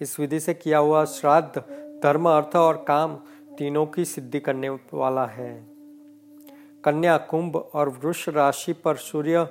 इस 0.00 0.20
विधि 0.20 0.40
से 0.40 0.54
किया 0.54 0.78
हुआ 0.78 1.04
श्राद्ध, 1.04 1.60
धर्म, 2.02 2.28
अर्थ 2.28 2.56
और 2.56 2.84
काम 2.88 3.16
तीनों 3.58 3.86
की 3.86 4.04
सिद्धि 4.04 4.40
करने 4.40 4.68
वाला 4.68 5.26
है। 5.26 5.66
कन्या 6.84 7.18
कुंभ 7.18 7.56
और 7.56 7.88
वृक्ष 7.88 8.28
राशि 8.28 8.72
पर 8.72 8.96
सूर्य 8.96 9.44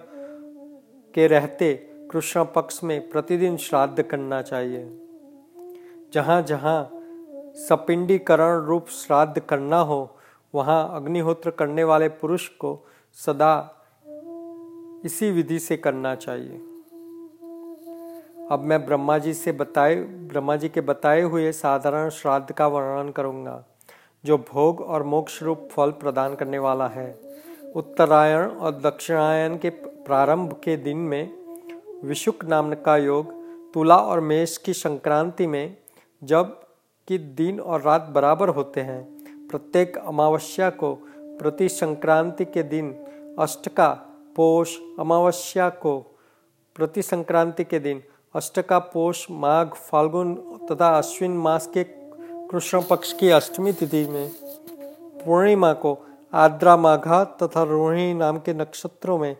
के 1.13 1.27
रहते 1.27 1.73
कृष्ण 2.11 2.45
पक्ष 2.45 2.83
में 2.83 3.09
प्रतिदिन 3.09 3.57
श्राद्ध 3.57 4.03
करना 4.03 4.41
चाहिए। 4.41 4.99
जहाँ 6.13 6.41
जहाँ 6.41 6.89
सपिंडीकरण 7.55 8.65
रूप 8.65 8.87
श्राद्ध 8.87 9.39
करना 9.39 9.79
हो, 9.79 10.17
वहाँ 10.55 10.95
अग्निहोत्र 10.95 11.51
करने 11.51 11.83
वाले 11.83 12.09
पुरुष 12.09 12.47
को 12.47 12.87
सदा 13.13 13.75
इसी 15.05 15.31
विधि 15.31 15.59
से 15.59 15.77
करना 15.77 16.15
चाहिए। 16.15 16.74
अब 18.51 18.59
मैं 18.59 18.85
ब्रह्मा 18.85 19.17
जी 19.17 19.33
से 19.33 19.51
बताए 19.51 19.95
ब्रह्मा 20.29 20.55
जी 20.55 20.69
के 20.69 20.81
बताए 20.81 21.21
हुए 21.21 21.51
साधारण 21.51 22.09
श्राद्ध 22.09 22.51
का 22.51 22.67
वर्णन 22.67 23.09
करूँगा, 23.09 23.63
जो 24.23 24.37
भोग 24.51 24.81
और 24.81 25.03
मोक्ष 25.03 25.41
रूप 25.43 25.67
फल 25.71 25.91
प्रदान 25.91 26.35
करने 26.35 26.59
वाला 26.59 26.87
है। 26.87 27.07
उत्तरायण 27.75 28.49
और 28.49 28.71
दक्षिणायन 28.81 29.57
के 29.57 29.69
प्रारंभ 29.69 30.53
के 30.63 30.77
दिन 30.77 30.97
में 30.97 31.33
विशुक 32.03 32.45
नाम 32.45 32.73
का 32.75 32.97
योग 32.97 33.33
तुला 33.73 33.97
और 33.97 34.19
मेष 34.19 34.57
की 34.57 34.73
संक्रांति 34.73 35.47
में, 35.47 35.77
जब 36.21 36.59
कि 37.07 37.17
दिन 37.17 37.59
और 37.59 37.81
रात 37.81 38.09
बराबर 38.09 38.49
होते 38.49 38.81
हैं, 38.81 39.03
प्रत्येक 39.49 39.97
अमावस्या 39.97 40.69
को 40.69 40.93
प्रति 41.19 41.69
संक्रांति 41.69 42.45
के 42.45 42.63
दिन 42.63 42.95
अष्टका, 43.39 43.89
पोष 44.35 44.77
अमावस्या 44.99 45.69
को 45.69 45.99
प्रति 46.75 47.01
संक्रांति 47.01 47.63
के 47.63 47.79
दिन 47.79 48.03
अष्टका 48.35 48.79
पोष 48.79 49.25
माघ, 49.31 49.73
फाल्गुन 49.73 50.35
तथा 50.71 50.97
अश्विन 50.97 51.37
मास 51.37 51.67
के 51.67 51.83
कृष्ण 52.51 52.81
पक्ष 52.81 53.13
की 53.13 53.29
अष्टमी 53.29 53.71
तिथि 53.71 54.05
में 54.05 54.31
पूर्णिमा 55.25 55.73
को 55.73 55.97
आद्रा 56.33 56.77
माघा 56.77 57.23
तथा 57.23 57.63
रोहिणी 57.63 58.13
नाम 58.13 58.37
के 58.37 58.53
नक्षत्रों 58.53 59.17
में 59.17 59.37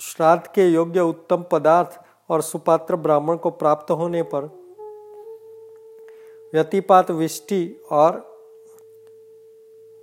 श्राद्ध 0.00 0.46
के 0.54 0.68
योग्य 0.68 1.00
उत्तम 1.00 1.44
पदार्थ 1.52 2.00
और 2.30 2.42
सुपात्र 2.42 2.96
ब्राह्मण 2.96 3.36
को 3.36 3.50
प्राप्त 3.50 3.90
होने 3.90 4.22
पर 4.22 4.44
व्यतिपात, 6.54 7.10
विष्टि 7.10 7.80
और 7.90 8.12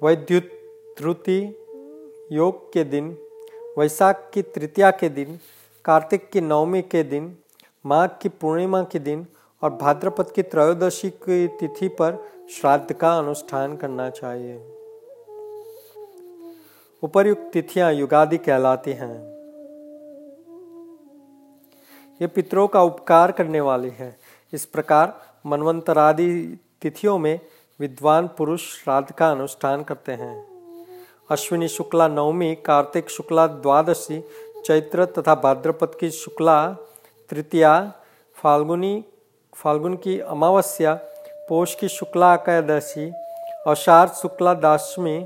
वैद्युति 0.03 1.41
योग 2.31 2.73
के 2.73 2.83
दिन 2.83 3.17
वैशाख 3.77 4.31
की 4.33 4.41
तृतीया 4.41 4.91
के 4.91 5.09
दिन, 5.09 5.39
कार्तिक 5.85 6.29
की 6.29 6.41
नवमी 6.41 6.81
के 6.81 7.03
दिन 7.03 7.35
माघ 7.85 8.09
की 8.21 8.29
पूर्णिमा 8.29 8.83
के 8.83 8.99
दिन 8.99 9.27
और 9.63 9.69
भाद्रपद 9.69 10.31
की 10.31 10.43
त्रयोदशी 10.43 11.09
की 11.09 11.47
तिथि 11.47 11.87
पर 11.87 12.29
श्राद्ध 12.49 12.93
का 12.93 13.17
अनुष्ठान 13.17 13.77
करना 13.77 14.09
चाहिए। 14.09 14.55
उपर्युक्त 17.03 17.49
तिथियाँ 17.53 17.93
युगादि 17.93 18.37
कहलाती 18.37 18.91
हैं। 18.91 19.29
ये 22.21 22.27
पितरों 22.27 22.67
का 22.67 22.81
उपकार 22.81 23.31
करने 23.31 23.61
वाली 23.61 23.89
है। 23.89 24.19
इस 24.53 24.65
प्रकार 24.65 25.21
मनवंतरादि 25.45 26.59
तिथियों 26.81 27.17
में 27.17 27.39
विद्वान 27.79 28.27
पुरुष 28.27 28.83
श्राद्ध 28.83 29.11
का 29.11 29.31
अनुष्ठान 29.31 29.83
करते 29.83 30.11
हैं। 30.11 30.49
अश्विनी 31.31 31.67
शुक्ला 31.67 32.07
नवमी, 32.07 32.55
कार्तिक 32.55 33.09
शुक्ला 33.09 33.47
द्वादशी, 33.47 34.23
चैत्र 34.65 35.05
तथा 35.05 35.35
भाद्रपद 35.35 35.95
की 35.99 36.11
शुक्ला 36.11 36.77
तृतीया, 37.29 37.93
फाल्गुनी, 38.37 39.05
फाल्गुन 39.55 39.95
की 39.95 40.19
अमावस्या, 40.19 40.93
पोष 41.49 41.75
की 41.75 41.87
शुक्ला 41.87 42.33
एकादशी, 42.33 43.11
अषाढ़ 43.67 44.09
शुक्ला 44.09 44.53
दशमी 44.53 45.17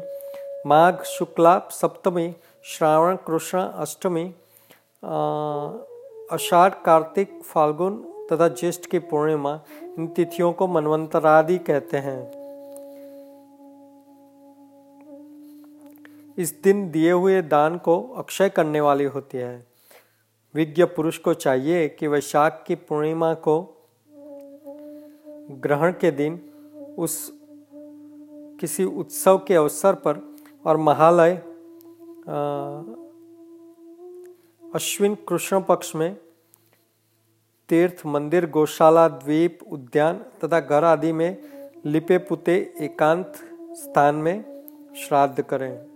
माघ 0.66 1.04
शुक्ला 1.04 1.60
सप्तमी, 1.72 2.34
श्रावण 2.66 3.16
कृष्ण 3.16 3.60
अष्टमी 3.60 4.24
अषाढ़ 6.32 6.74
कार्तिक 6.86 7.42
फाल्गुन 7.44 7.98
तथा 8.32 8.48
ज्येष्ठ 8.48 8.86
की 8.86 9.00
पूर्णिमा, 9.00 9.60
इन 9.98 10.08
तिथियों 10.08 10.52
को 10.54 10.68
मनवंतरादि 10.68 11.58
कहते 11.58 11.98
हैं। 11.98 12.22
इस 16.38 16.54
दिन 16.64 16.90
दिए 16.92 17.12
हुए 17.12 17.42
दान 17.42 17.78
को 17.78 18.02
अक्षय 18.18 18.50
करने 18.50 18.82
वाली 18.82 19.04
होती 19.06 19.38
है। 19.38 19.73
विज्ञ 20.56 20.84
पुरुष 20.86 21.18
को 21.18 21.34
चाहिए 21.34 21.88
कि 21.90 22.08
वैशाख 22.08 22.64
की 22.68 22.76
पूर्णिमा 22.76 23.34
को 23.34 23.86
ग्रहण 25.64 25.92
के 25.92 26.12
दिन 26.12 26.40
उस 26.98 27.32
किसी 28.60 28.84
उत्सव 28.84 29.38
के 29.38 29.56
अवसर 29.56 29.94
पर 29.94 30.22
और 30.66 30.78
महालय 30.78 31.36
अश्विन 34.76 35.16
कृष्ण 35.16 35.62
पक्ष 35.62 35.96
में 35.96 36.16
तीर्थ, 37.70 38.06
मंदिर, 38.06 38.50
गौशाला, 38.50 39.08
द्वीप, 39.08 39.60
उद्यान 39.72 40.18
तथा 40.44 40.60
घर 40.60 40.84
आदि 40.84 41.12
में 41.12 41.38
लिपे 41.86 42.18
पुते 42.18 42.74
एकांत 42.80 43.34
स्थान 43.74 44.16
में 44.16 44.44
श्राद्ध 44.98 45.42
करें। 45.42 45.93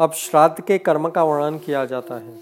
अब 0.00 0.12
श्राद्ध 0.12 0.60
के 0.60 0.78
कर्म 0.78 1.08
का 1.08 1.24
वर्णन 1.24 1.58
किया 1.58 1.84
जाता 1.84 2.14
है। 2.14 2.40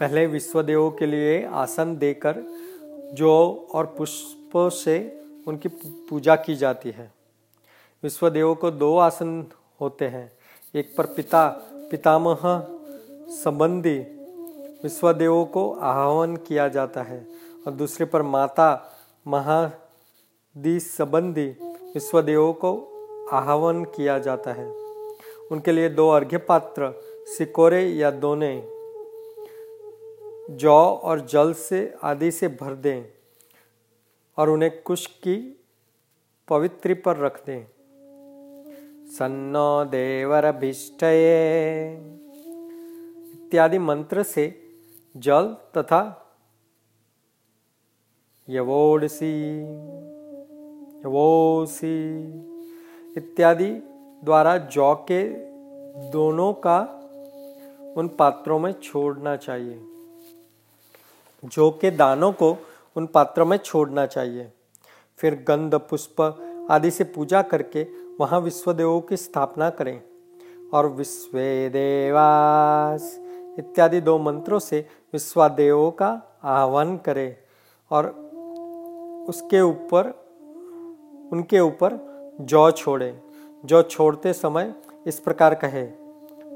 पहले 0.00 0.26
विश्वदेवों 0.26 0.90
के 0.90 1.06
लिए 1.06 1.44
आसन 1.44 1.96
देकर 1.96 2.34
जो 3.12 3.66
और 3.74 3.86
पुष्पों 3.86 4.70
से 4.70 5.24
उनकी 5.48 5.68
पूजा 5.84 6.36
की 6.36 6.56
जाती 6.56 6.90
है। 6.90 7.12
विश्वदेवों 8.02 8.54
को 8.54 8.70
दो 8.70 8.98
आसन 8.98 9.46
होते 9.80 10.04
हैं। 10.04 10.32
एक 10.74 10.94
पर 10.98 11.06
पिता, 11.06 11.48
पितामह 11.72 12.38
संबंधी 13.28 13.98
विश्वदेवों 14.82 15.44
को 15.46 15.72
आह्वान 15.72 16.36
किया 16.36 16.68
जाता 16.68 17.02
है 17.02 17.26
और 17.66 17.72
दूसरे 17.72 18.06
पर 18.06 18.22
माता, 18.22 18.92
महादी 19.28 20.80
संबंधी 20.80 21.46
विश्वदेवों 21.94 22.52
को 22.52 22.92
आह्वान 23.32 23.84
किया 23.84 24.18
जाता 24.18 24.52
है। 24.52 24.85
उनके 25.52 25.72
लिए 25.72 25.88
दो 25.88 26.08
अर्घ्य 26.08 26.38
पात्र 26.38 26.92
सिकोरे 27.28 27.82
या 27.86 28.10
दोने, 28.10 28.54
जौ 30.50 30.80
और 31.02 31.20
जल 31.26 31.52
से 31.52 31.78
आदि 32.02 32.30
से 32.30 32.48
भर 32.60 32.74
दें 32.74 33.04
और 34.38 34.50
उन्हें 34.50 34.82
कुश 34.82 35.06
की 35.06 35.36
पवित्री 36.48 36.94
पर 36.94 37.16
रख 37.16 37.44
दें। 37.46 37.66
सन्नो 39.08 39.84
देवरभिष्ट 39.84 41.02
इत्यादि 43.34 43.78
मंत्र 43.78 44.22
से 44.22 44.44
जल 45.16 45.56
तथा 45.76 46.02
यवोडसी, 48.48 49.34
यवोसी 51.00 51.98
इत्यादि 53.16 53.70
द्वारा 54.24 54.58
जौ 54.58 54.94
के 54.94 55.28
दोनों 56.10 56.52
का 56.52 56.78
उन 57.96 58.08
पात्रों 58.08 58.58
में 58.58 58.72
छोड़ना 58.72 59.36
चाहिए। 59.36 59.80
जौ 61.44 61.70
के 61.70 61.90
दानों 61.90 62.32
को 62.32 62.56
उन 62.96 63.06
पात्रों 63.06 63.46
में 63.46 63.56
छोड़ना 63.56 64.06
चाहिए। 64.06 64.52
फिर 65.18 65.44
गंध, 65.48 65.74
पुष्प 65.74 66.38
आदि 66.70 66.90
से 66.90 67.04
पूजा 67.04 67.42
करके 67.42 67.86
वहाँ 68.20 68.40
विश्वदेवों 68.40 69.00
की 69.00 69.16
स्थापना 69.16 69.70
करें। 69.70 70.02
और 70.74 70.86
विश्व 70.86 71.38
देवास 71.68 73.20
इत्यादि 73.58 74.00
दो 74.00 74.18
मंत्रों 74.18 74.58
से 74.58 74.86
विश्वादेवों 75.12 75.90
का 75.90 76.22
आह्वान 76.44 76.96
करें 76.96 77.36
और 77.90 78.06
उसके 79.28 79.60
ऊपर, 79.60 80.06
उनके 81.32 81.60
ऊपर 81.60 81.98
जौ 82.40 82.70
छोड़ें। 82.70 83.25
जो 83.66 83.82
छोड़ते 83.82 84.32
समय 84.32 84.74
इस 85.06 85.20
प्रकार 85.20 85.54
कहे 85.54 85.88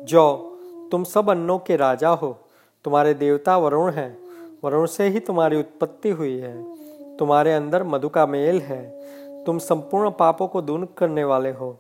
जो 0.05 0.57
तुम 0.91 1.05
सब 1.05 1.31
अन्नों 1.31 1.59
के 1.59 1.77
राजा 1.77 2.09
हो। 2.09 2.39
तुम्हारे 2.85 3.15
देवता 3.15 3.57
वरुण 3.57 3.91
हैं। 3.91 4.19
वरुण 4.65 4.87
से 4.87 5.09
ही 5.09 5.21
तुम्हारी 5.21 5.59
उत्पत्ति 5.59 6.11
हुई 6.11 6.39
है। 6.39 6.77
तुम्हारे 7.17 7.55
अंदर 7.55 7.83
मधु 7.83 8.09
का 8.09 8.27
मेल 8.27 8.61
है। 8.61 9.01
तुम 9.45 9.59
संपूर्ण 9.59 10.11
पापों 10.11 10.49
को 10.49 10.63
दूर 10.63 10.89
करने 10.97 11.25
वाले 11.25 11.51
हो। 11.51 11.77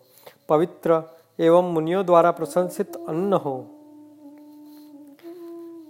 पवित्र 0.49 1.03
एवं 1.41 1.73
मुनियों 1.73 2.07
द्वारा 2.07 2.31
प्रशंसित 2.31 2.97
अन्न 2.97 3.33
हो। 3.33 3.67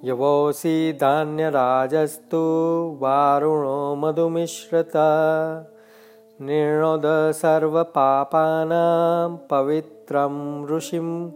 यवोसी 0.05 0.92
धान्य 0.92 1.50
राजस्तु 1.50 2.38
वारुणो 3.00 3.94
मधुमिश्रता। 3.96 5.07
निर्णोद 6.40 7.33
सर्वपापानां 7.33 9.48
पवित्रं 9.48 10.66
ऋषिं 10.66 11.31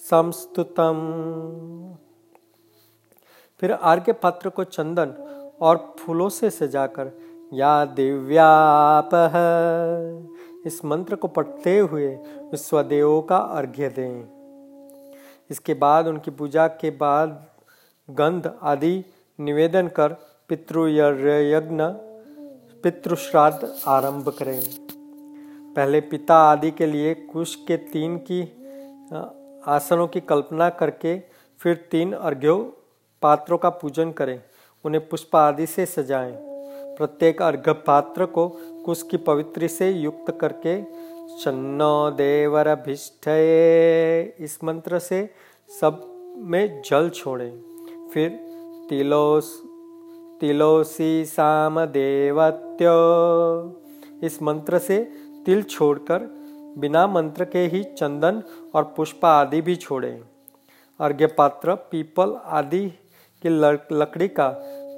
संस्तुतम। 0.00 0.96
फिर 3.62 3.72
आर्घ्य 3.72 4.12
पात्र 4.12 4.48
को 4.48 4.64
चंदन 4.64 5.14
और 5.60 5.94
फूलों 5.98 6.28
से 6.28 6.50
सजाकर, 6.50 7.12
या 7.54 7.84
दिव्याप 7.84 9.10
इस 10.66 10.84
मंत्र 10.84 11.16
को 11.16 11.28
पढ़ते 11.28 11.78
हुए 11.78 12.18
विश्वदेवों 12.52 13.22
का 13.22 13.36
अर्घ्य 13.36 13.88
दें। 13.88 14.24
इसके 15.50 15.74
बाद 15.74 16.06
उनकी 16.06 16.30
पूजा 16.30 16.66
के 16.66 16.96
बाद 16.96 17.46
गंध 18.08 18.54
आदि 18.62 19.04
निवेदन 19.38 19.88
कर 19.88 20.16
पितृ 20.48 20.88
यज्ञ 20.88 22.07
पितृश्राद्ध 22.82 23.74
आरंभ 23.86 24.28
करें। 24.28 24.62
पहले 25.74 26.00
पिता 26.00 26.36
आदि 26.36 26.70
के 26.70 26.86
लिए 26.86 27.14
कुश 27.14 27.54
के 27.54 27.76
तीन 27.76 28.16
की 28.16 28.42
आसनों 29.66 30.06
की 30.06 30.20
कल्पना 30.20 30.68
करके 30.70 31.18
फिर 31.60 31.88
तीन 31.90 32.12
अर्घ्यों 32.12 32.58
पात्रों 33.22 33.58
का 33.58 33.70
पूजन 33.70 34.12
करें। 34.12 34.42
उन्हें 34.84 35.08
पुष्प 35.08 35.36
आदि 35.36 35.66
से 35.66 35.86
सजाएँ। 35.86 36.32
प्रत्येक 36.96 37.42
अर्घ्य 37.42 37.72
पात्र 37.72 38.26
को 38.26 38.48
कुश 38.84 39.02
की 39.02 39.16
पवित्री 39.16 39.68
से 39.68 39.90
युक्त 39.90 40.38
करके 40.40 40.82
चन्नो 41.38 42.10
देवर 42.10 42.68
इस 44.40 44.58
मंत्र 44.64 44.98
से 44.98 45.30
सब 45.80 46.04
में 46.38 46.82
जल 46.82 47.08
छोड़ें। 47.08 47.50
फिर 48.14 48.30
तिलोस 48.88 49.62
तिलोसी 50.40 51.24
साम 51.24 51.84
देवत्यो 51.84 52.92
इस 54.22 54.42
मंत्र 54.42 54.78
से 54.78 54.98
तिल 55.46 55.62
छोड़कर 55.62 56.26
बिना 56.78 57.06
मंत्र 57.06 57.44
के 57.44 57.58
ही 57.58 57.82
चंदन 57.84 58.42
और 58.74 58.84
पुष्प 58.96 59.24
आदि 59.24 59.60
भी 59.60 59.76
छोड़ें। 59.76 60.20
अर्घ्य 61.00 61.26
पात्र 61.26 61.74
पीपल 61.74 62.36
आदि 62.44 62.88
की 63.42 63.48
लकड़ी 63.48 64.28
का, 64.28 64.48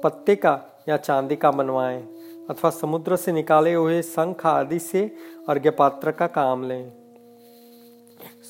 पत्ते 0.03 0.35
का 0.35 0.59
या 0.89 0.97
चांदी 0.97 1.35
का 1.35 1.51
बनवाएँ 1.51 2.01
अथवा 2.49 2.69
समुद्र 2.69 3.15
से 3.15 3.31
निकाले 3.31 3.73
हुए 3.73 4.01
शंख 4.01 4.45
आदि 4.45 4.79
से 4.79 5.03
अर्घ्य 5.49 5.69
पात्र 5.69 6.11
का 6.11 6.27
काम 6.27 6.63
लें। 6.63 6.91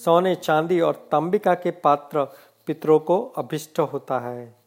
सोने, 0.05 0.35
चांदी 0.35 0.79
और 0.79 1.07
तंबिका 1.11 1.53
के 1.53 1.71
पात्र 1.71 2.23
पितरों 2.67 2.99
को 2.99 3.21
अभिष्ट 3.37 3.79
होता 3.79 4.19
है। 4.19 4.60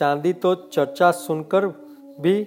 चांदी 0.00 0.32
तो 0.32 0.54
चर्चा 0.54 1.10
सुनकर 1.10 1.66
भी 2.20 2.42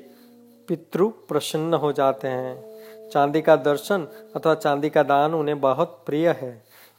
पितृ 0.67 1.05
प्रसन्न 1.27 1.73
हो 1.73 1.91
जाते 1.91 2.27
हैं। 2.27 3.09
चांदी 3.09 3.41
का 3.41 3.55
दर्शन 3.55 4.07
अथवा 4.35 4.53
चांदी 4.55 4.89
का 4.89 5.03
दान 5.03 5.33
उन्हें 5.33 5.59
बहुत 5.61 6.01
प्रिय 6.05 6.29
है। 6.31 6.51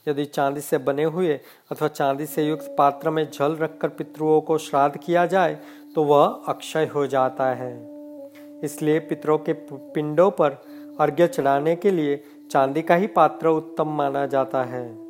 यदि 0.08 0.24
चांदी 0.24 0.60
से 0.60 0.78
बने 0.78 1.04
हुए 1.04 1.32
अथवा 1.72 1.88
चांदी 1.88 2.26
से 2.26 2.46
युक्त 2.46 2.74
पात्र 2.78 3.10
में 3.10 3.24
जल 3.30 3.56
रखकर 3.56 3.88
पितृओं 3.88 4.40
को 4.40 4.58
श्राद्ध 4.58 4.96
किया 4.96 5.26
जाए 5.26 5.58
तो 5.94 6.04
वह 6.04 6.24
अक्षय 6.48 6.90
हो 6.94 7.06
जाता 7.06 7.50
है। 7.54 7.72
इसलिए 8.64 8.98
पितरों 8.98 9.38
के 9.38 9.52
पिंडों 9.52 10.30
पर 10.30 10.62
अर्घ्य 11.00 11.26
चढ़ाने 11.26 11.76
के 11.76 11.90
लिए 11.90 12.22
चांदी 12.50 12.82
का 12.82 12.94
ही 12.94 13.06
पात्र 13.06 13.48
उत्तम 13.48 13.88
माना 13.88 14.26
जाता 14.26 14.62
है। 14.64 15.03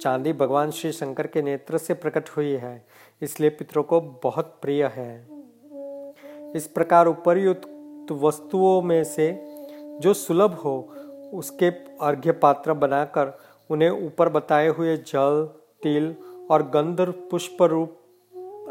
चांदी 0.00 0.32
भगवान 0.32 0.70
श्री 0.70 0.90
शंकर 0.92 1.26
के 1.26 1.42
नेत्र 1.42 1.78
से 1.78 1.94
प्रकट 1.94 2.28
हुई 2.28 2.52
है, 2.54 2.84
इसलिए 3.22 3.50
पितरों 3.50 3.82
को 3.82 4.00
बहुत 4.24 4.58
प्रिय 4.62 4.84
है। 4.86 5.26
इस 6.56 6.66
प्रकार 6.74 7.06
उपरयुक्त 7.06 8.12
वस्तुओं 8.14 8.80
में 8.82 9.02
से 9.04 9.28
जो 10.02 10.12
सुलभ 10.14 10.52
हो, 10.54 10.76
उसके 11.34 11.68
अर्घ्य 12.02 12.32
पात्र 12.32 12.72
बनाकर 12.74 13.36
उन्हें 13.70 13.90
ऊपर 13.90 14.28
बताए 14.28 14.68
हुए 14.68 14.96
जल, 14.96 15.44
तिल 15.82 16.14
और 16.50 16.62
गंध, 16.70 17.00
पुष्प 17.30 17.62
रूप 17.62 17.96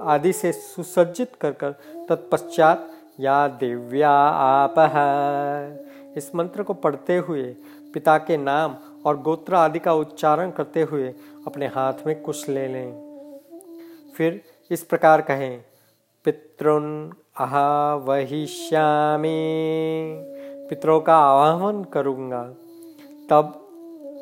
आदि 0.03 0.33
से 0.33 0.51
सुसज्जित 0.51 1.35
कर 1.41 1.51
कर 1.53 1.71
तत्पश्चात, 2.09 2.89
या 3.19 3.47
दिव्या 3.47 4.09
आप 4.09 4.75
इस 6.17 6.33
मंत्र 6.35 6.63
को 6.63 6.73
पढ़ते 6.75 7.17
हुए 7.17 7.43
पिता 7.93 8.17
के 8.17 8.37
नाम 8.37 8.75
और 9.07 9.17
गोत्र 9.17 9.55
आदि 9.55 9.79
का 9.79 9.93
उच्चारण 9.93 10.51
करते 10.51 10.81
हुए 10.81 11.13
अपने 11.47 11.67
हाथ 11.67 11.93
में 12.07 12.21
कुछ 12.21 12.49
ले 12.49 12.67
लें। 12.67 12.91
फिर 14.17 14.41
इस 14.71 14.83
प्रकार 14.83 15.21
कहें, 15.21 15.63
पितृन 16.25 17.13
आहा 17.39 17.95
वहिष्यामी, 17.95 19.37
पितरों 20.69 20.99
का 20.99 21.17
आह्वान 21.17 21.83
करूँगा। 21.83 22.43
तब 23.29 23.63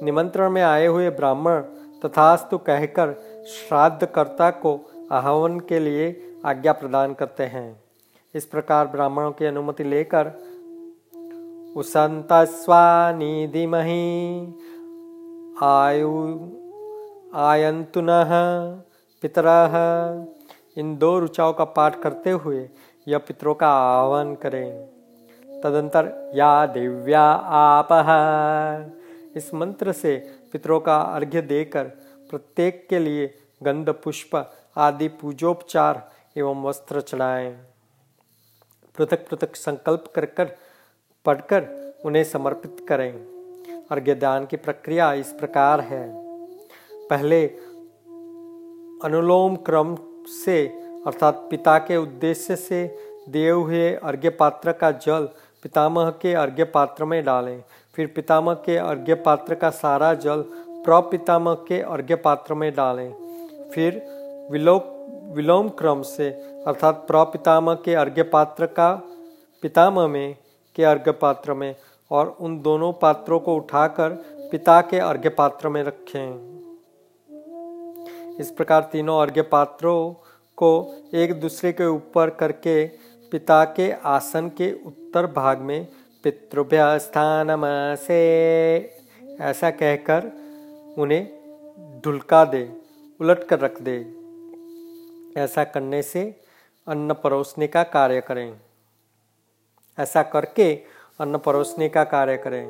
निमंत्रण 0.04 0.50
में 0.50 0.62
आए 0.62 0.88
हुए 0.88 1.10
ब्राह्मण 1.10 1.62
तथास्तु 2.06 2.58
कहकर 2.58 3.13
श्राद्धकर्ता 3.48 4.50
को 4.50 4.80
आह्वान 5.12 5.60
के 5.60 5.80
लिए 5.80 6.36
आज्ञा 6.45 6.74
प्रदान 6.74 7.13
करते 7.13 7.43
हैं। 7.43 7.84
इस 8.36 8.45
प्रकार 8.45 8.88
ब्राह्मणों 8.88 9.32
की 9.32 9.45
अनुमति 9.45 9.84
लेकर 9.84 10.32
उसंत 11.78 12.28
स्वानिधिमहि 12.34 13.95
आयु, 15.63 16.10
आयंतुन, 17.36 18.08
पितर, 19.22 19.46
इन 20.78 20.98
दो 20.98 21.20
रुचाओं 21.20 21.54
का 21.54 21.63
पाठ 21.63 22.02
करते 22.02 22.30
हुए 22.30 22.70
यह 23.08 23.18
पितरों 23.18 23.56
का 23.56 23.68
आह्वान 23.68 24.36
करें। 24.36 24.86
तदंतर, 25.63 26.32
या 26.36 26.65
दिव्या 26.65 27.22
आप, 27.22 27.88
इस 29.38 29.54
मंत्र 29.54 29.91
से 29.91 30.32
पितरों 30.54 30.80
का 30.80 30.98
अर्घ्य 30.98 31.41
देकर 31.41 31.84
प्रत्येक 32.30 32.88
के 32.89 33.00
लिए 33.00 33.38
गंध, 33.63 33.89
पुष्प 33.89 34.54
आदि 34.78 35.08
पूजोपचार 35.08 36.12
एवं 36.38 36.63
वस्त्र 36.63 37.02
चढ़ाएँ। 37.02 37.52
पृथक 38.98 39.30
पृथक 39.30 39.56
संकल्प 39.56 40.12
कर 40.15 40.26
कर 40.26 40.52
पढ़कर 41.26 41.94
उन्हें 42.06 42.24
समर्पित 42.24 42.86
करें। 42.89 43.35
अर्घ्य 43.91 44.15
दान 44.15 44.45
की 44.45 44.58
प्रक्रिया 44.58 45.13
इस 45.13 45.32
प्रकार 45.32 45.80
है। 45.80 46.04
पहले 47.10 47.45
अनुलोम 49.04 49.56
क्रम 49.56 49.95
से 50.28 50.65
अर्थात 51.08 51.48
पिता 51.50 51.78
के 51.78 51.98
उद्देश्य 51.98 52.56
से 52.56 52.86
दिए 53.30 53.52
हुए 53.52 53.93
अर्घ्य 53.93 54.30
पात्र 54.30 54.71
का 54.71 54.91
जल 54.91 55.30
पितामह 55.63 56.10
के 56.10 56.34
अर्घ्य 56.34 56.63
पात्र 56.63 57.06
में 57.06 57.24
डालें। 57.26 57.63
फिर 57.95 58.08
पितामह 58.08 58.54
के 58.54 58.78
अर्घ्य 58.78 59.15
पात्र 59.15 59.56
का 59.56 59.69
सारा 59.69 60.13
जल 60.13 60.41
प्रपितामह 60.86 61.54
के 61.54 61.80
अर्घ्य 61.82 62.15
पात्र 62.15 62.54
में 62.54 62.71
डालें। 62.76 63.13
फिर 63.74 64.02
विलोक, 64.52 64.84
विलोम 65.36 65.69
क्रम 65.69 66.02
से 66.02 66.30
अर्थात 66.67 67.06
प्रपितामह 67.08 67.74
के 67.76 67.95
अर्घ्य 67.95 68.24
पात्र 68.24 68.65
का 68.65 68.93
पितामह 69.63 70.08
में, 70.08 70.36
के 70.76 70.84
अर्घ्य 70.84 71.12
पात्र 71.12 71.54
में 71.54 71.76
और 72.12 72.38
उन 72.39 72.60
दोनों 72.62 72.94
पात्रों 72.94 73.39
को 73.39 73.56
उठाकर 73.56 74.10
पिता 74.52 74.82
के 74.82 75.00
अर्घ्य 75.00 75.30
पात्र 75.30 75.70
में 75.70 75.84
रखें। 75.84 76.56
इस 78.39 78.52
प्रकार 78.52 78.89
तीनों 78.91 79.22
अर्घ्य 79.22 79.41
पात्रों 79.41 80.13
को 80.58 80.96
एक 81.13 81.39
दूसरे 81.39 81.72
के 81.72 81.86
ऊपर 81.86 82.30
करके 82.30 82.86
पिता 83.32 83.63
के 83.65 83.91
आसन 83.91 84.50
के 84.50 84.72
उत्तर 84.86 85.28
भाग 85.28 85.60
में 85.60 85.88
पितृभ्य 86.24 87.00
स्थान 87.00 87.48
से 87.96 88.18
ऐसा 89.41 89.70
कहकर 89.72 90.32
उन्हें 90.98 92.02
ढुलका 92.06 92.46
दे, 92.46 92.70
उलट 93.22 93.44
कर 93.44 93.60
रख 93.60 93.82
दे। 93.82 93.98
ऐसा 95.41 95.63
करने 95.63 96.02
से 96.02 96.24
अन्न 96.88 97.13
परोसने 97.13 97.68
का 97.68 97.84
कार्य 97.84 98.22
करें। 98.22 98.60
ऐसा 100.00 100.24
करके 100.24 100.94
अन्न 101.19 101.38
परोसने 101.38 101.89
का 101.89 102.04
कार्य 102.04 102.38
करें। 102.38 102.67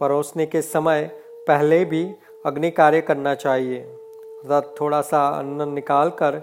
परोसने 0.00 0.46
के 0.46 0.62
समय 0.62 1.04
पहले 1.48 1.84
भी 1.84 2.14
अग्नि 2.46 2.70
कार्य 2.70 3.00
करना 3.00 3.34
चाहिए। 3.34 3.80
अर्थात 3.80 4.74
थोड़ा 4.80 5.00
सा 5.00 5.28
अन्न 5.28 5.72
निकाल 5.72 6.10
कर 6.10 6.34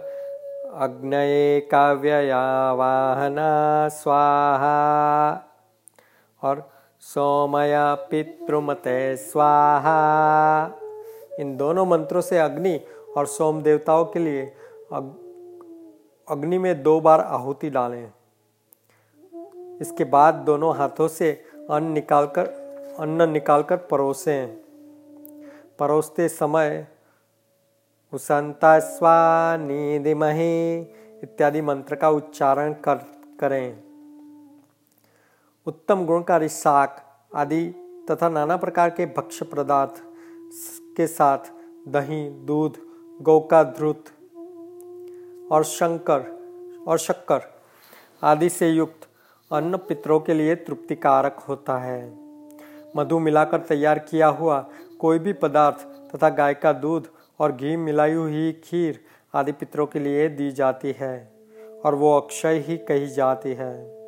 अग्नये 0.73 1.59
काव्ययावाहना 1.71 3.49
स्वाहा। 3.89 5.33
और 6.43 6.69
सोमया 6.99 7.95
पितृमते 7.95 9.17
स्वाहा। 9.17 9.99
इन 11.39 11.57
दोनों 11.57 11.85
मंत्रों 11.85 12.21
से 12.21 12.39
अग्नि 12.39 12.81
और 13.17 13.25
सोम 13.25 13.61
देवताओं 13.61 14.05
के 14.05 14.19
लिए 14.19 14.45
अग्नि 16.29 16.57
में 16.57 16.83
दो 16.83 16.99
बार 17.01 17.19
आहुति 17.19 17.69
डालें। 17.69 18.11
इसके 19.81 20.03
बाद 20.03 20.33
दोनों 20.35 20.75
हाथों 20.75 21.07
से 21.07 21.31
अन्न 21.69 21.91
निकालकर 21.91 22.47
अन्न 22.99 23.29
निकालकर 23.29 23.77
परोसें। 23.77 24.47
परोसते 25.79 26.27
समय 26.29 26.87
उषंता 28.13 28.79
स्वानिधिमहि 28.79 30.51
इत्यादि 31.23 31.61
मंत्र 31.61 31.95
का 31.95 32.09
उच्चारण 32.09 32.73
कर, 32.73 32.95
करें। 33.39 33.83
उत्तम 35.67 36.05
गुणकारी 36.05 36.49
शाक 36.49 37.01
आदि 37.35 37.63
तथा 38.11 38.29
नाना 38.29 38.57
प्रकार 38.57 38.89
के 38.89 39.05
भक्ष्य 39.05 39.45
पदार्थ 39.45 40.03
के 40.97 41.07
साथ 41.07 41.51
दही, 41.87 42.29
दूध, 42.29 42.77
गौ 43.21 43.39
का 43.39 43.63
ध्रुत 43.63 44.05
और 45.51 45.63
शंकर, 45.63 46.21
और 46.87 46.97
शक्कर 46.97 47.41
आदि 48.23 48.49
से 48.49 48.69
युक्त 48.69 49.07
अन्न 49.53 49.77
पितरों 49.77 50.19
के 50.19 50.33
लिए 50.33 50.55
तृप्तिकारक 50.55 51.39
होता 51.39 51.77
है। 51.77 52.17
मधु 52.95 53.19
मिलाकर 53.19 53.57
तैयार 53.57 53.99
किया 53.99 54.27
हुआ 54.27 54.69
कोई 54.99 55.19
भी 55.19 55.33
पदार्थ 55.33 55.77
तथा 56.15 56.29
गाय 56.29 56.53
का 56.53 56.73
दूध 56.73 57.07
और 57.39 57.51
घी 57.51 57.75
मिलाई 57.75 58.13
हुई 58.13 58.51
खीर 58.51 58.99
आदि 59.35 59.51
पितरों 59.51 59.85
के 59.85 59.99
लिए 59.99 60.29
दी 60.29 60.51
जाती 60.51 60.95
है 60.99 61.31
और 61.85 61.95
वो 61.95 62.17
अक्षय 62.19 62.63
ही 62.67 62.77
कही 62.77 63.07
जाती 63.07 63.53
है। 63.53 64.03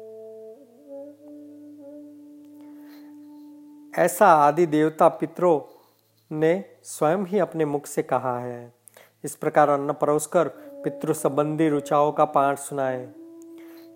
ऐसा 4.06 4.28
आदि 4.28 4.66
देवता 4.66 5.08
पितरों 5.08 5.60
ने 6.32 6.66
स्वयं 6.84 7.26
ही 7.26 7.40
अपने 7.40 7.66
मुख 7.66 7.86
से 7.86 8.04
कहा 8.04 8.40
है। 8.40 8.74
इस 9.24 9.36
प्रकार 9.36 9.70
अन्न 9.70 9.94
परोसकर 9.94 10.48
पितृ 10.84 11.14
संबंधी 11.14 11.70
रुचाओं 11.70 12.12
का 12.12 12.26
पाठ 12.26 12.60
सुनाए। 12.60 13.10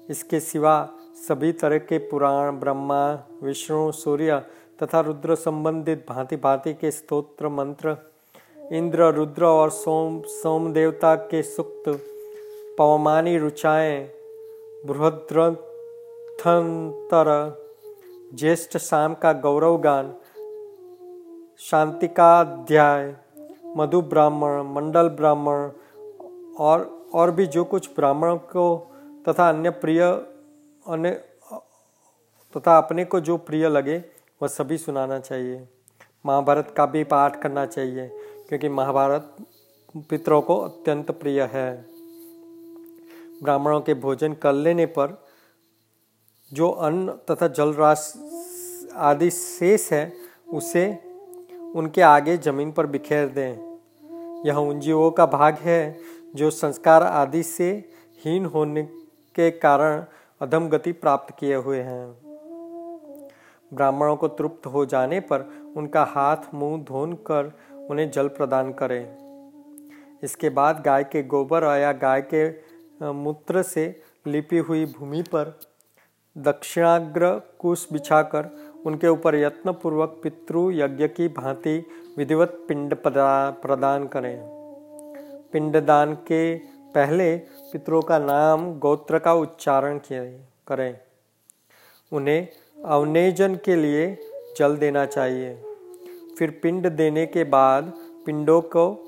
इसके 0.09 0.39
सिवा 0.39 0.89
सभी 1.27 1.51
तरह 1.51 1.77
के 1.77 1.97
पुराण, 1.97 2.51
ब्रह्मा, 2.51 3.23
विष्णु, 3.43 3.91
सूर्य 3.91 4.43
तथा 4.83 4.99
रुद्र 4.99 5.35
संबंधित 5.35 6.05
भांति 6.09 6.35
भांति 6.35 6.73
के 6.73 6.91
स्तोत्र, 6.91 7.47
मंत्र, 7.47 7.97
इंद्र, 8.71 9.03
रुद्र 9.03 9.45
और 9.45 9.69
सोम 9.69 10.21
सोम 10.21 10.73
देवता 10.73 11.15
के 11.15 11.43
सुक्त, 11.43 11.83
पवमानी 12.77 13.37
रुचाएँ, 13.37 14.09
बृहद्रथंतर, 14.85 15.65
ज्येष्ठ 18.33 18.77
शाम 18.77 19.13
का 19.13 19.33
गौरव 19.33 19.77
गान 19.77 20.13
शांति 21.59 22.07
का 22.07 22.43
मधु 23.77 24.01
ब्राह्मण, 24.01 24.61
मंडल 24.63 25.09
ब्राह्मण 25.09 25.69
और 26.59 26.99
और 27.13 27.31
भी 27.31 27.45
जो 27.45 27.63
कुछ 27.63 27.89
ब्राह्मण 27.95 28.35
को 28.35 28.91
तथा 29.29 29.49
अन्य 29.49 29.69
प्रिय 29.69 30.25
अन्य 30.89 31.11
तथा 32.55 32.77
अपने 32.77 33.05
को 33.05 33.19
जो 33.19 33.37
प्रिय 33.37 33.67
लगे, 33.69 33.97
वह 34.41 34.47
सभी 34.47 34.77
सुनाना 34.77 35.19
चाहिए। 35.19 35.67
महाभारत 36.25 36.73
का 36.77 36.85
भी 36.85 37.03
पाठ 37.03 37.41
करना 37.41 37.65
चाहिए, 37.65 38.07
क्योंकि 38.49 38.69
महाभारत 38.69 39.35
पितरों 40.09 40.41
को 40.41 40.57
अत्यंत 40.57 41.11
प्रिय 41.11 41.41
है। 41.43 41.85
ब्राह्मणों 43.43 43.81
के 43.81 43.93
भोजन 43.93 44.33
कर 44.33 44.53
लेने 44.53 44.85
पर 44.85 45.17
जो 46.51 46.69
अन्न 46.69 47.11
तथा 47.31 47.47
जल 47.47 47.73
रास 47.73 48.13
आदि 48.95 49.29
शेष 49.31 49.91
है, 49.93 50.13
उसे 50.53 50.87
उनके 51.75 52.01
आगे 52.01 52.37
ज़मीन 52.37 52.71
पर 52.71 52.85
बिखेर 52.85 53.27
दें। 53.27 54.45
यह 54.45 54.57
उन 54.57 54.79
जीवों 54.79 55.09
का 55.11 55.25
भाग 55.25 55.57
है, 55.57 55.97
जो 56.35 56.49
संस्कार 56.51 57.03
आदि 57.03 57.43
से 57.43 57.71
हीन 58.19 58.45
होने 58.45 58.83
के 59.35 59.49
कारण 59.51 60.03
अधम 60.41 60.67
गति 60.69 60.91
प्राप्त 60.91 61.33
किए 61.39 61.55
हुए 61.55 61.79
हैं। 61.79 62.05
ब्राह्मणों 63.71 64.15
को 64.15 64.27
तृप्त 64.27 64.65
हो 64.65 64.85
जाने 64.85 65.19
पर 65.19 65.41
उनका 65.77 66.03
हाथ, 66.03 66.37
मुँह 66.53 66.83
धोन 66.83 67.13
कर 67.29 67.51
उन्हें 67.89 68.09
जल 68.11 68.27
प्रदान 68.27 68.71
करें। 68.73 69.03
इसके 70.23 70.49
बाद 70.49 70.81
गाय 70.85 71.03
के 71.03 71.23
गोबर 71.23 71.63
या 71.77 71.91
गाय 71.91 72.21
के 72.33 72.47
मूत्र 73.13 73.63
से 73.63 74.01
लिपी 74.27 74.57
हुई 74.57 74.85
भूमि 74.85 75.21
पर 75.21 75.59
दक्षिणाग्र 76.35 77.31
कुश 77.59 77.87
बिछाकर 77.93 78.49
उनके 78.85 79.07
ऊपर 79.07 79.35
यत्न 79.35 79.71
पूर्वक 79.73 80.19
पितृ 80.23 80.69
यज्ञ 80.73 81.07
की 81.07 81.27
भांति 81.27 81.77
विधिवत 82.17 82.57
पिंड 82.67 82.95
प्रदान 82.95 84.07
करें। 84.07 84.39
पिंडदान 85.53 86.13
के 86.27 86.41
पहले 86.95 87.37
पितरों 87.37 88.01
का 88.01 88.19
नाम 88.19 88.79
गोत्र 88.79 89.19
का 89.19 89.33
उच्चारण 89.33 89.99
करें। 90.67 90.97
उन्हें 92.11 92.47
अवनेजन 92.85 93.55
के 93.55 93.75
लिए 93.75 94.17
जल 94.57 94.77
देना 94.77 95.05
चाहिए। 95.05 95.63
फिर 96.39 96.59
पिंड 96.63 96.89
देने 96.89 97.25
के 97.25 97.43
बाद 97.43 97.93
पिंडों 98.25 98.61
को 98.61 99.05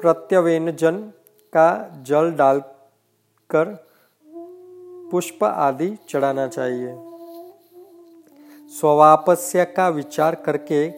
प्रत्यवेनजन 0.00 0.96
का 1.52 1.98
जल 2.02 2.32
डालकर 2.32 3.86
पुष्प 5.10 5.44
आदि 5.44 5.98
चढ़ाना 6.08 6.46
चाहिए। 6.46 6.94
स्ववापस्य 8.68 9.64
का 9.64 9.88
विचार 9.88 10.34
करके 10.34 10.90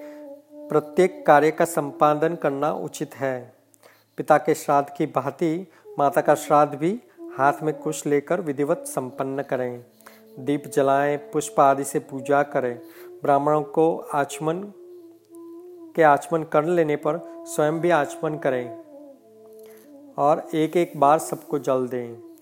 प्रत्येक 0.69 1.27
कार्य 1.27 1.51
का 1.51 1.65
संपादन 1.65 2.35
करना 2.35 2.73
उचित 2.73 3.15
है। 3.15 3.56
पिता 4.17 4.39
के 4.39 4.55
श्राद्ध 4.55 4.89
की 4.99 5.07
भांति 5.07 5.67
माता 5.99 6.21
का 6.21 6.35
श्राद्ध 6.35 6.75
भी 6.75 7.01
हाथ 7.39 7.53
में 7.63 7.75
कुश 7.75 8.07
लेकर 8.07 8.41
विधिवत 8.41 8.85
संपन्न 8.87 9.43
करें। 9.43 9.85
दीप 10.39 10.65
जलाएँ, 10.67 11.17
पुष्प 11.17 11.61
आदि 11.61 11.85
से 11.85 11.99
पूजा 11.99 12.43
करें। 12.43 12.81
ब्राह्मणों 13.23 13.63
को 13.63 13.97
आचमन, 13.99 14.73
के 15.97 16.03
आचमन 16.03 16.43
कर 16.43 16.65
लेने 16.65 16.97
पर 16.97 17.45
स्वयं 17.47 17.81
भी 17.81 17.91
आचमन 17.91 18.39
करें 18.39 18.85
और 20.19 20.49
एक 20.55 20.77
एक 20.77 20.93
बार 20.97 21.19
सबको 21.19 21.59
जल 21.59 21.89
दें। 21.89 22.37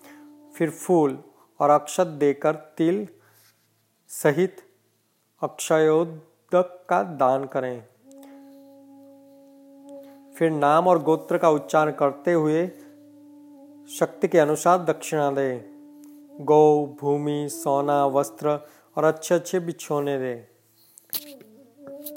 फिर 0.57 0.71
फूल 0.71 1.19
और 1.61 1.71
अक्षत 1.71 2.07
देकर 2.07 2.55
तिल 2.55 3.09
सहित 4.09 4.57
अक्षयोदक 5.43 6.87
का 6.89 7.03
दान 7.03 7.45
करें। 7.45 7.87
फिर 10.37 10.51
नाम 10.51 10.89
और 10.89 11.03
गोत्र 11.03 11.39
का 11.39 11.51
उच्चारण 11.51 11.93
करते 11.93 12.33
हुए 12.33 12.67
शक्ति 13.91 14.29
के 14.29 14.39
अनुसार 14.39 14.79
दक्षिणा 14.79 15.31
दें। 15.31 15.75
गौ, 16.41 16.87
भूमि, 17.01 17.49
सोना, 17.49 18.07
वस्त्र 18.07 18.49
और 18.97 19.05
अच्छे 19.05 19.35
अच्छे 19.35 19.61
बिछोने 19.61 20.19
दे। 20.19 20.35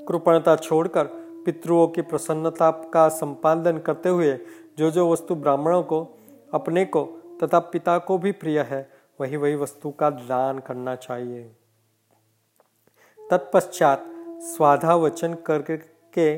कृपणता 0.07 0.55
छोड़कर 0.55 1.03
पितृओं 1.45 1.87
की 1.87 2.01
प्रसन्नता 2.01 2.71
का 2.71 3.07
संपादन 3.09 3.77
करते 3.77 4.09
हुए 4.09 4.37
जो 4.77 4.91
जो 4.91 5.11
वस्तु 5.11 5.35
ब्राह्मणों 5.35 5.83
को, 5.83 6.07
अपने 6.53 6.85
को 6.85 7.03
तथा 7.43 7.59
पिता 7.59 7.97
को 7.97 8.17
भी 8.17 8.31
प्रिय 8.31 8.59
है 8.59 8.89
वही 9.21 9.37
वही 9.37 9.55
वस्तु 9.55 9.91
का 9.91 10.09
दान 10.09 10.59
करना 10.59 10.95
चाहिए। 10.95 11.43
तत्पश्चात 13.19 14.05
स्वाधा 14.39 14.95
वचन 14.95 15.33
करके 15.33 16.37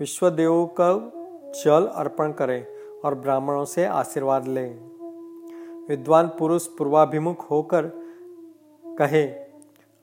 विश्वदेव 0.00 0.64
का 0.80 1.12
जल 1.54 1.86
अर्पण 1.86 2.32
करें 2.32 2.66
और 3.04 3.14
ब्राह्मणों 3.14 3.64
से 3.64 3.84
आशीर्वाद 3.84 4.46
लें। 4.46 4.88
विद्वान 5.88 6.28
पुरुष 6.28 6.66
पूर्वाभिमुख 6.66 7.50
होकर 7.50 7.82
कहे 8.98 9.22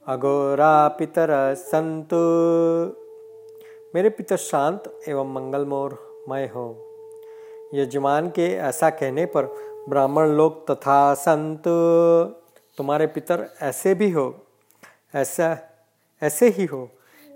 अगोरा 0.07 0.87
पितर 0.87 1.27
संतु, 1.53 2.15
मेरे 3.95 4.09
पितर 4.09 4.37
शांत 4.37 4.99
एवं 5.07 5.33
मंगलमय 5.33 6.45
हो। 6.45 6.81
यजमान 7.73 8.29
के 8.29 8.53
ऐसा 8.53 8.89
कहने 8.89 9.25
पर 9.25 9.45
ब्राह्मण 9.89 10.27
लोग 10.27 10.71
तथा 10.71 11.13
संत, 11.13 11.63
तुम्हारे 12.77 13.07
पितर 13.07 13.49
ऐसे 13.61 13.93
भी 13.93 14.11
हो, 14.11 14.35
ऐसा, 15.15 15.57
ऐसे 16.23 16.49
ही 16.49 16.65
हो, 16.65 16.89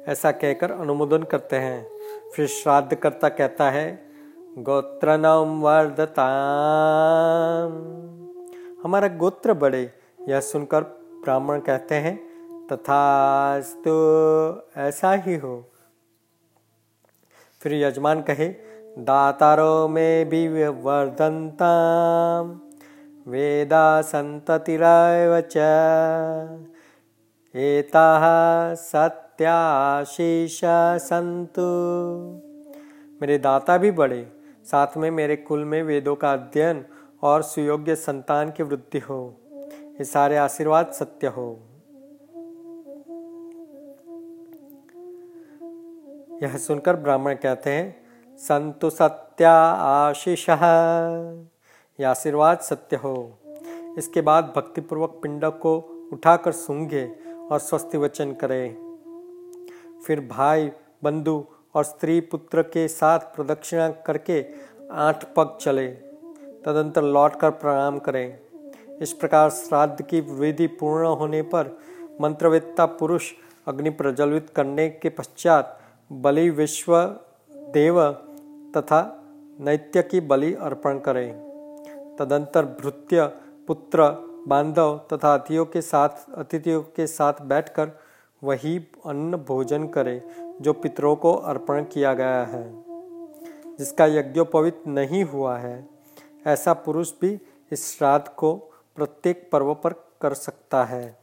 ऐसा 0.07 0.31
कहकर 0.31 0.71
अनुमोदन 0.71 1.23
करते 1.23 1.55
हैं। 1.55 1.98
फिर 2.35 2.47
श्राद्ध 2.47 2.95
करता 2.95 3.29
कहता 3.29 3.69
है 3.69 3.87
गोत्र 4.57 5.17
नम 5.17 5.59
वर्धता 5.61 6.25
हमारा 8.83 9.07
गोत्र 9.17 9.53
बड़े, 9.53 9.81
यह 10.27 10.39
सुनकर 10.39 10.83
ब्राह्मण 11.23 11.59
कहते 11.59 11.95
हैं 11.95 12.15
तथा 12.67 13.59
तो 13.59 13.95
ऐसा 14.77 15.13
ही 15.13 15.35
हो। 15.35 15.53
फिर 17.61 17.73
यजमान 17.73 18.21
कहे, 18.21 18.47
दातारो 18.99 19.87
में 19.87 20.29
भी 20.29 20.47
वर्धनता 20.67 21.73
वेदा 23.27 24.01
संततिरव 24.01 25.35
एताः 27.55 28.23
सत्याशीष 29.39 30.61
संतु। 30.99 31.61
मेरे 33.21 33.37
दाता 33.37 33.77
भी 33.77 33.91
बड़े, 33.91 34.31
साथ 34.65 34.87
में 34.97 35.11
मेरे 35.11 35.35
कुल 35.35 35.65
में 35.65 35.83
वेदों 35.83 36.15
का 36.15 36.33
अध्ययन 36.33 36.85
और 37.21 37.41
सुयोग्य 37.41 37.95
संतान 37.95 38.51
की 38.51 38.63
वृद्धि 38.63 38.99
हो। 38.99 39.35
ये 39.77 40.03
सारे 40.03 40.37
आशीर्वाद 40.37 40.91
सत्य 40.91 41.27
हो। 41.27 41.59
यह 46.43 46.57
सुनकर 46.57 46.95
ब्राह्मण 46.95 47.35
कहते 47.35 47.69
हैं, 47.69 47.95
संतु 48.37 48.89
सत्या 48.89 49.53
आशीष 49.85 50.49
यह 51.99 52.09
आशीर्वाद 52.09 52.59
सत्य 52.59 52.95
हो। 52.95 53.39
इसके 53.97 54.21
बाद 54.21 54.53
भक्तिपूर्वक 54.55 55.19
पिंड 55.23 55.45
को 55.45 55.77
उठाकर 56.13 56.51
सूंघे 56.51 57.19
और 57.51 57.59
स्वस्थ 57.59 57.95
वचन 57.95 58.33
करे। 58.33 58.88
फिर 60.07 60.27
भाई, 60.27 60.71
बंधु 61.03 61.45
और 61.75 61.83
स्त्री 61.83 62.21
पुत्र 62.21 62.61
के 62.61 62.87
साथ 62.87 63.19
प्रदक्षिणा 63.19 63.89
करके 63.89 64.45
आठ 64.91 65.33
पग 65.33 65.57
चले। 65.61 65.87
तदंतर 66.65 67.03
लौटकर 67.03 67.49
प्रणाम 67.49 67.99
करें। 67.99 68.39
इस 69.01 69.13
प्रकार 69.13 69.49
श्राद्ध 69.49 70.01
की 70.01 70.21
विधि 70.21 70.67
पूर्ण 70.67 71.07
होने 71.07 71.41
पर 71.41 71.77
मंत्रवेत्ता 72.21 72.85
पुरुष 72.85 73.31
अग्नि 73.67 73.89
प्रज्वलित 73.89 74.49
करने 74.49 74.89
के 74.89 75.09
पश्चात 75.09 75.79
बलि 76.11 76.49
विश्व 76.49 77.01
देव 77.51 78.11
तथा 78.77 79.23
नैत्य 79.59 80.01
की 80.01 80.19
बलि 80.19 80.53
अर्पण 80.53 80.99
करें। 80.99 81.33
तदंतर 82.19 82.65
भृत्य, 82.65 83.27
पुत्र, 83.67 84.29
बांधव 84.47 85.01
तथा 85.13 85.33
अतिथियों 85.33 85.65
के 85.65 85.81
साथ 85.81 86.09
अतिथियों 86.35 86.81
के 86.81 87.07
साथ 87.07 87.33
बैठकर 87.41 87.91
वही 88.43 88.87
अन्न 89.05 89.37
भोजन 89.37 89.87
करे, 89.87 90.21
जो 90.61 90.73
पितरों 90.73 91.15
को 91.15 91.33
अर्पण 91.33 91.83
किया 91.83 92.13
गया 92.13 92.43
है। 92.43 92.83
जिसका 93.77 94.05
यज्ञोपवित 94.05 94.83
नहीं 94.87 95.23
हुआ 95.23 95.57
है, 95.57 95.89
ऐसा 96.47 96.73
पुरुष 96.73 97.11
भी 97.21 97.41
इस 97.71 97.97
श्राद्ध 97.97 98.27
को 98.27 98.55
प्रत्येक 98.95 99.49
पर्व 99.51 99.73
पर 99.73 99.93
कर 99.93 100.33
सकता 100.33 100.83
है। 100.83 101.19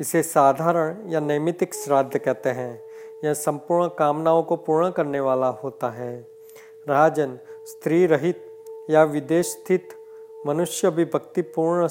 इसे 0.00 0.22
साधारण 0.22 1.08
या 1.08 1.20
नैमितिक 1.20 1.74
श्राद्ध 1.74 2.18
कहते 2.18 2.50
हैं। 2.50 2.82
यह 3.24 3.34
संपूर्ण 3.34 3.88
कामनाओं 3.98 4.42
को 4.42 4.56
पूर्ण 4.56 4.90
करने 4.90 5.20
वाला 5.20 5.46
होता 5.46 5.90
है। 5.90 6.26
राजन, 6.88 7.38
स्त्री 7.46 8.06
रहित 8.06 8.64
या 8.90 9.04
विदेश 9.04 9.46
स्थित, 9.46 9.88
मनुष्य 10.46 10.90
भी 10.90 11.04
भक्तिपूर्ण 11.04 11.88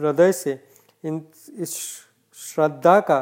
हृदय 0.00 0.32
से 0.32 0.60
इन, 1.04 1.26
इस 1.58 2.00
श्रद्धा 2.34 3.00
का 3.00 3.20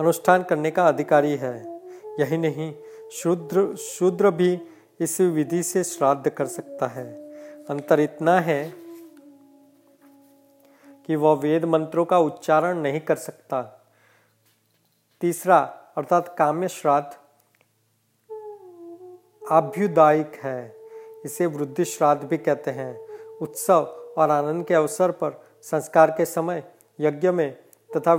अनुष्ठान 0.00 0.42
करने 0.42 0.70
का 0.70 0.88
अधिकारी 0.88 1.36
है। 1.36 1.80
यही 2.20 2.38
नहीं, 2.38 2.74
शूद्र 3.12 3.76
शूद्र 3.76 4.30
भी 4.30 4.60
इस 5.00 5.20
विधि 5.20 5.62
से 5.62 5.84
श्राद्ध 5.84 6.30
कर 6.30 6.46
सकता 6.46 6.86
है। 6.86 7.32
अंतर 7.64 8.00
इतना 8.00 8.40
है 8.40 8.72
कि 11.06 11.16
वह 11.16 11.32
वेद 11.32 11.64
मंत्रों 11.64 12.04
का 12.04 12.18
उच्चारण 12.18 12.78
नहीं 12.78 13.00
कर 13.00 13.16
सकता। 13.16 13.86
तीसरा, 15.20 15.58
अर्थात 15.96 16.34
काम्य 16.38 16.68
श्राद्ध 16.68 17.16
आभ्युदायिक 19.52 20.32
है। 20.34 20.76
इसे 21.24 21.46
वृद्धि 21.46 21.84
श्राद्ध 21.84 22.22
भी 22.22 22.38
कहते 22.38 22.70
हैं। 22.70 23.08
उत्सव 23.38 23.82
और 24.18 24.30
आनंद 24.30 24.66
के 24.66 24.74
अवसर 24.74 25.10
पर 25.10 25.46
संस्कार 25.70 26.10
के 26.10 26.24
समय, 26.24 26.64
यज्ञ 27.00 27.30
में 27.30 27.56
तथा 27.96 28.14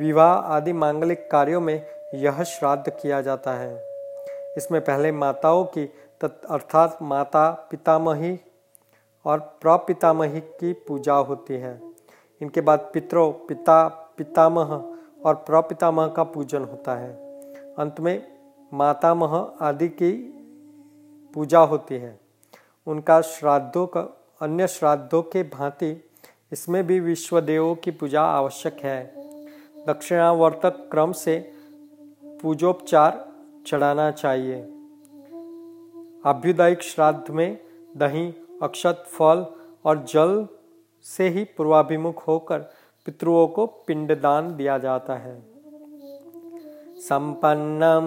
विवाह 0.00 0.32
आदि 0.32 0.72
मांगलिक 0.72 1.30
कार्यों 1.30 1.60
में 1.60 1.86
यह 2.14 2.42
श्राद्ध 2.42 2.90
किया 2.90 3.20
जाता 3.20 3.52
है। 3.52 3.84
इसमें 4.56 4.84
पहले 4.84 5.12
माताओं 5.12 5.64
की 5.64 5.84
अर्थात 6.24 6.98
माता 7.02 7.68
पितामही 7.70 8.40
और 9.24 9.40
प्रपितामही 9.40 10.40
की 10.40 10.72
पूजा 10.72 11.14
होती 11.14 11.54
है। 11.54 11.80
इनके 12.40 12.60
बाद 12.60 12.90
पितरों, 12.94 13.32
पिता, 13.32 13.88
पितामह 13.88 14.96
और 15.26 15.34
प्रपितामह 15.34 16.06
का 16.06 16.24
पूजन 16.24 16.64
होता 16.64 16.94
है। 16.94 17.12
अंत 17.74 18.00
में 18.00 18.38
मातामह 18.74 19.52
आदि 19.60 19.88
की 19.88 20.12
पूजा 21.34 21.60
होती 21.60 21.98
है। 21.98 22.20
उनका 22.86 23.20
श्राद्धों 23.20 23.86
का, 23.86 24.00
अन्य 24.40 24.66
श्राद्धों 24.66 25.22
के 25.22 25.42
भांति 25.42 26.07
इसमें 26.52 26.86
भी 26.86 27.00
विश्व 27.00 27.40
देवों 27.40 27.74
की 27.74 27.90
पूजा 27.90 28.22
आवश्यक 28.22 28.76
है। 28.80 29.12
दक्षिणावर्तक 29.86 30.88
क्रम 30.90 31.12
से 31.12 31.52
पूजोपचार 32.42 33.32
चढ़ाना 33.66 34.10
चाहिए। 34.10 34.62
अभ्युदायिक 36.26 36.82
श्राद्ध 36.82 37.30
में 37.30 37.58
दही, 37.96 38.34
अक्षत, 38.62 39.04
फल 39.08 39.46
और 39.84 40.04
जल 40.04 40.46
से 41.02 41.28
ही 41.28 41.44
पूर्वाभिमुख 41.44 42.28
होकर 42.28 42.58
पितृओं 43.06 43.46
को 43.46 43.66
पिंडदान 43.66 44.56
दिया 44.56 44.78
जाता 44.78 45.14
है। 45.14 45.42
संपन्नम 46.98 48.06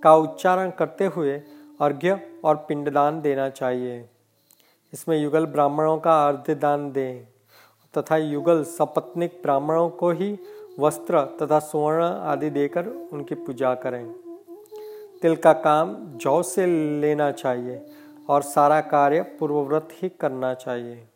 का 0.00 0.16
उच्चारण 0.16 0.70
करते 0.70 1.06
हुए 1.06 1.42
अर्घ्य 1.80 2.40
और 2.44 2.56
पिंडदान 2.56 3.20
देना 3.20 3.48
चाहिए। 3.48 4.08
इसमें 4.92 5.16
युगल 5.18 5.46
ब्राह्मणों 5.46 5.98
का 5.98 6.28
अर्ध 6.28 6.50
दान 6.60 6.90
दें, 6.92 7.26
तथा 7.94 8.16
युगल 8.16 8.64
सपत्निक 8.64 9.38
ब्राह्मणों 9.42 9.88
को 9.90 10.10
ही 10.10 10.38
वस्त्र 10.78 11.24
तथा 11.42 11.58
स्वर्ण 11.58 12.04
आदि 12.04 12.50
देकर 12.50 12.86
उनकी 13.12 13.34
पूजा 13.34 13.74
करें। 13.74 14.12
तिल 15.22 15.36
का 15.36 15.52
काम 15.52 15.94
जौ 16.16 16.42
से 16.42 16.66
लेना 17.00 17.30
चाहिए 17.32 17.86
और 18.28 18.42
सारा 18.42 18.80
कार्य 18.80 19.22
पूर्वव्रत 19.38 19.88
ही 19.92 20.08
करना 20.08 20.54
चाहिए। 20.54 21.06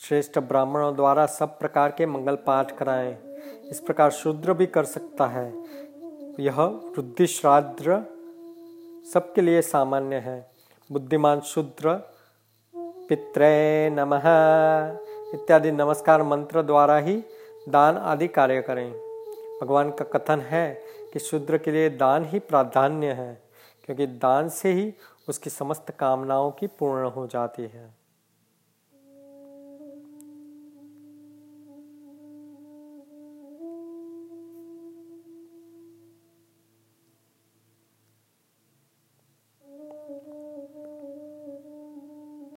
श्रेष्ठ 0.00 0.38
ब्राह्मणों 0.38 0.94
द्वारा 0.96 1.26
सब 1.26 1.58
प्रकार 1.58 1.90
के 1.90 2.06
मंगल 2.06 2.34
पाठ 2.36 2.76
कराएँ। 2.78 3.16
इस 3.70 3.80
प्रकार 3.80 4.10
शूद्र 4.10 4.52
भी 4.52 4.66
कर 4.66 4.84
सकता 4.84 5.26
है। 5.26 5.46
यह 6.40 6.60
वृद्धि 6.60 7.26
श्राद्ध 7.26 8.06
सबके 9.12 9.40
लिए 9.40 9.62
सामान्य 9.62 10.16
है। 10.16 10.50
बुद्धिमान 10.92 11.40
शूद्र 11.40 12.15
पित्रे 13.08 13.90
नमः। 13.90 14.22
इत्यादि 15.34 15.70
नमस्कार 15.72 16.22
मंत्र 16.22 16.62
द्वारा 16.62 16.96
ही 16.98 17.14
दान 17.68 17.96
आदि 17.96 18.28
कार्य 18.28 18.62
करें। 18.62 18.90
भगवान 19.62 19.90
का 19.90 20.04
कथन 20.04 20.40
है 20.40 20.68
कि 21.12 21.18
शूद्र 21.18 21.58
के 21.58 21.70
लिए 21.70 21.90
दान 21.90 22.24
ही 22.24 22.38
प्राधान्य 22.38 23.12
है, 23.12 23.42
क्योंकि 23.84 24.06
दान 24.06 24.48
से 24.48 24.72
ही 24.72 24.92
उसकी 25.28 25.50
समस्त 25.50 25.90
कामनाओं 25.90 26.50
की 26.50 26.66
पूर्ण 26.66 27.10
हो 27.10 27.26
जाती 27.26 27.62
है। 27.62 28.05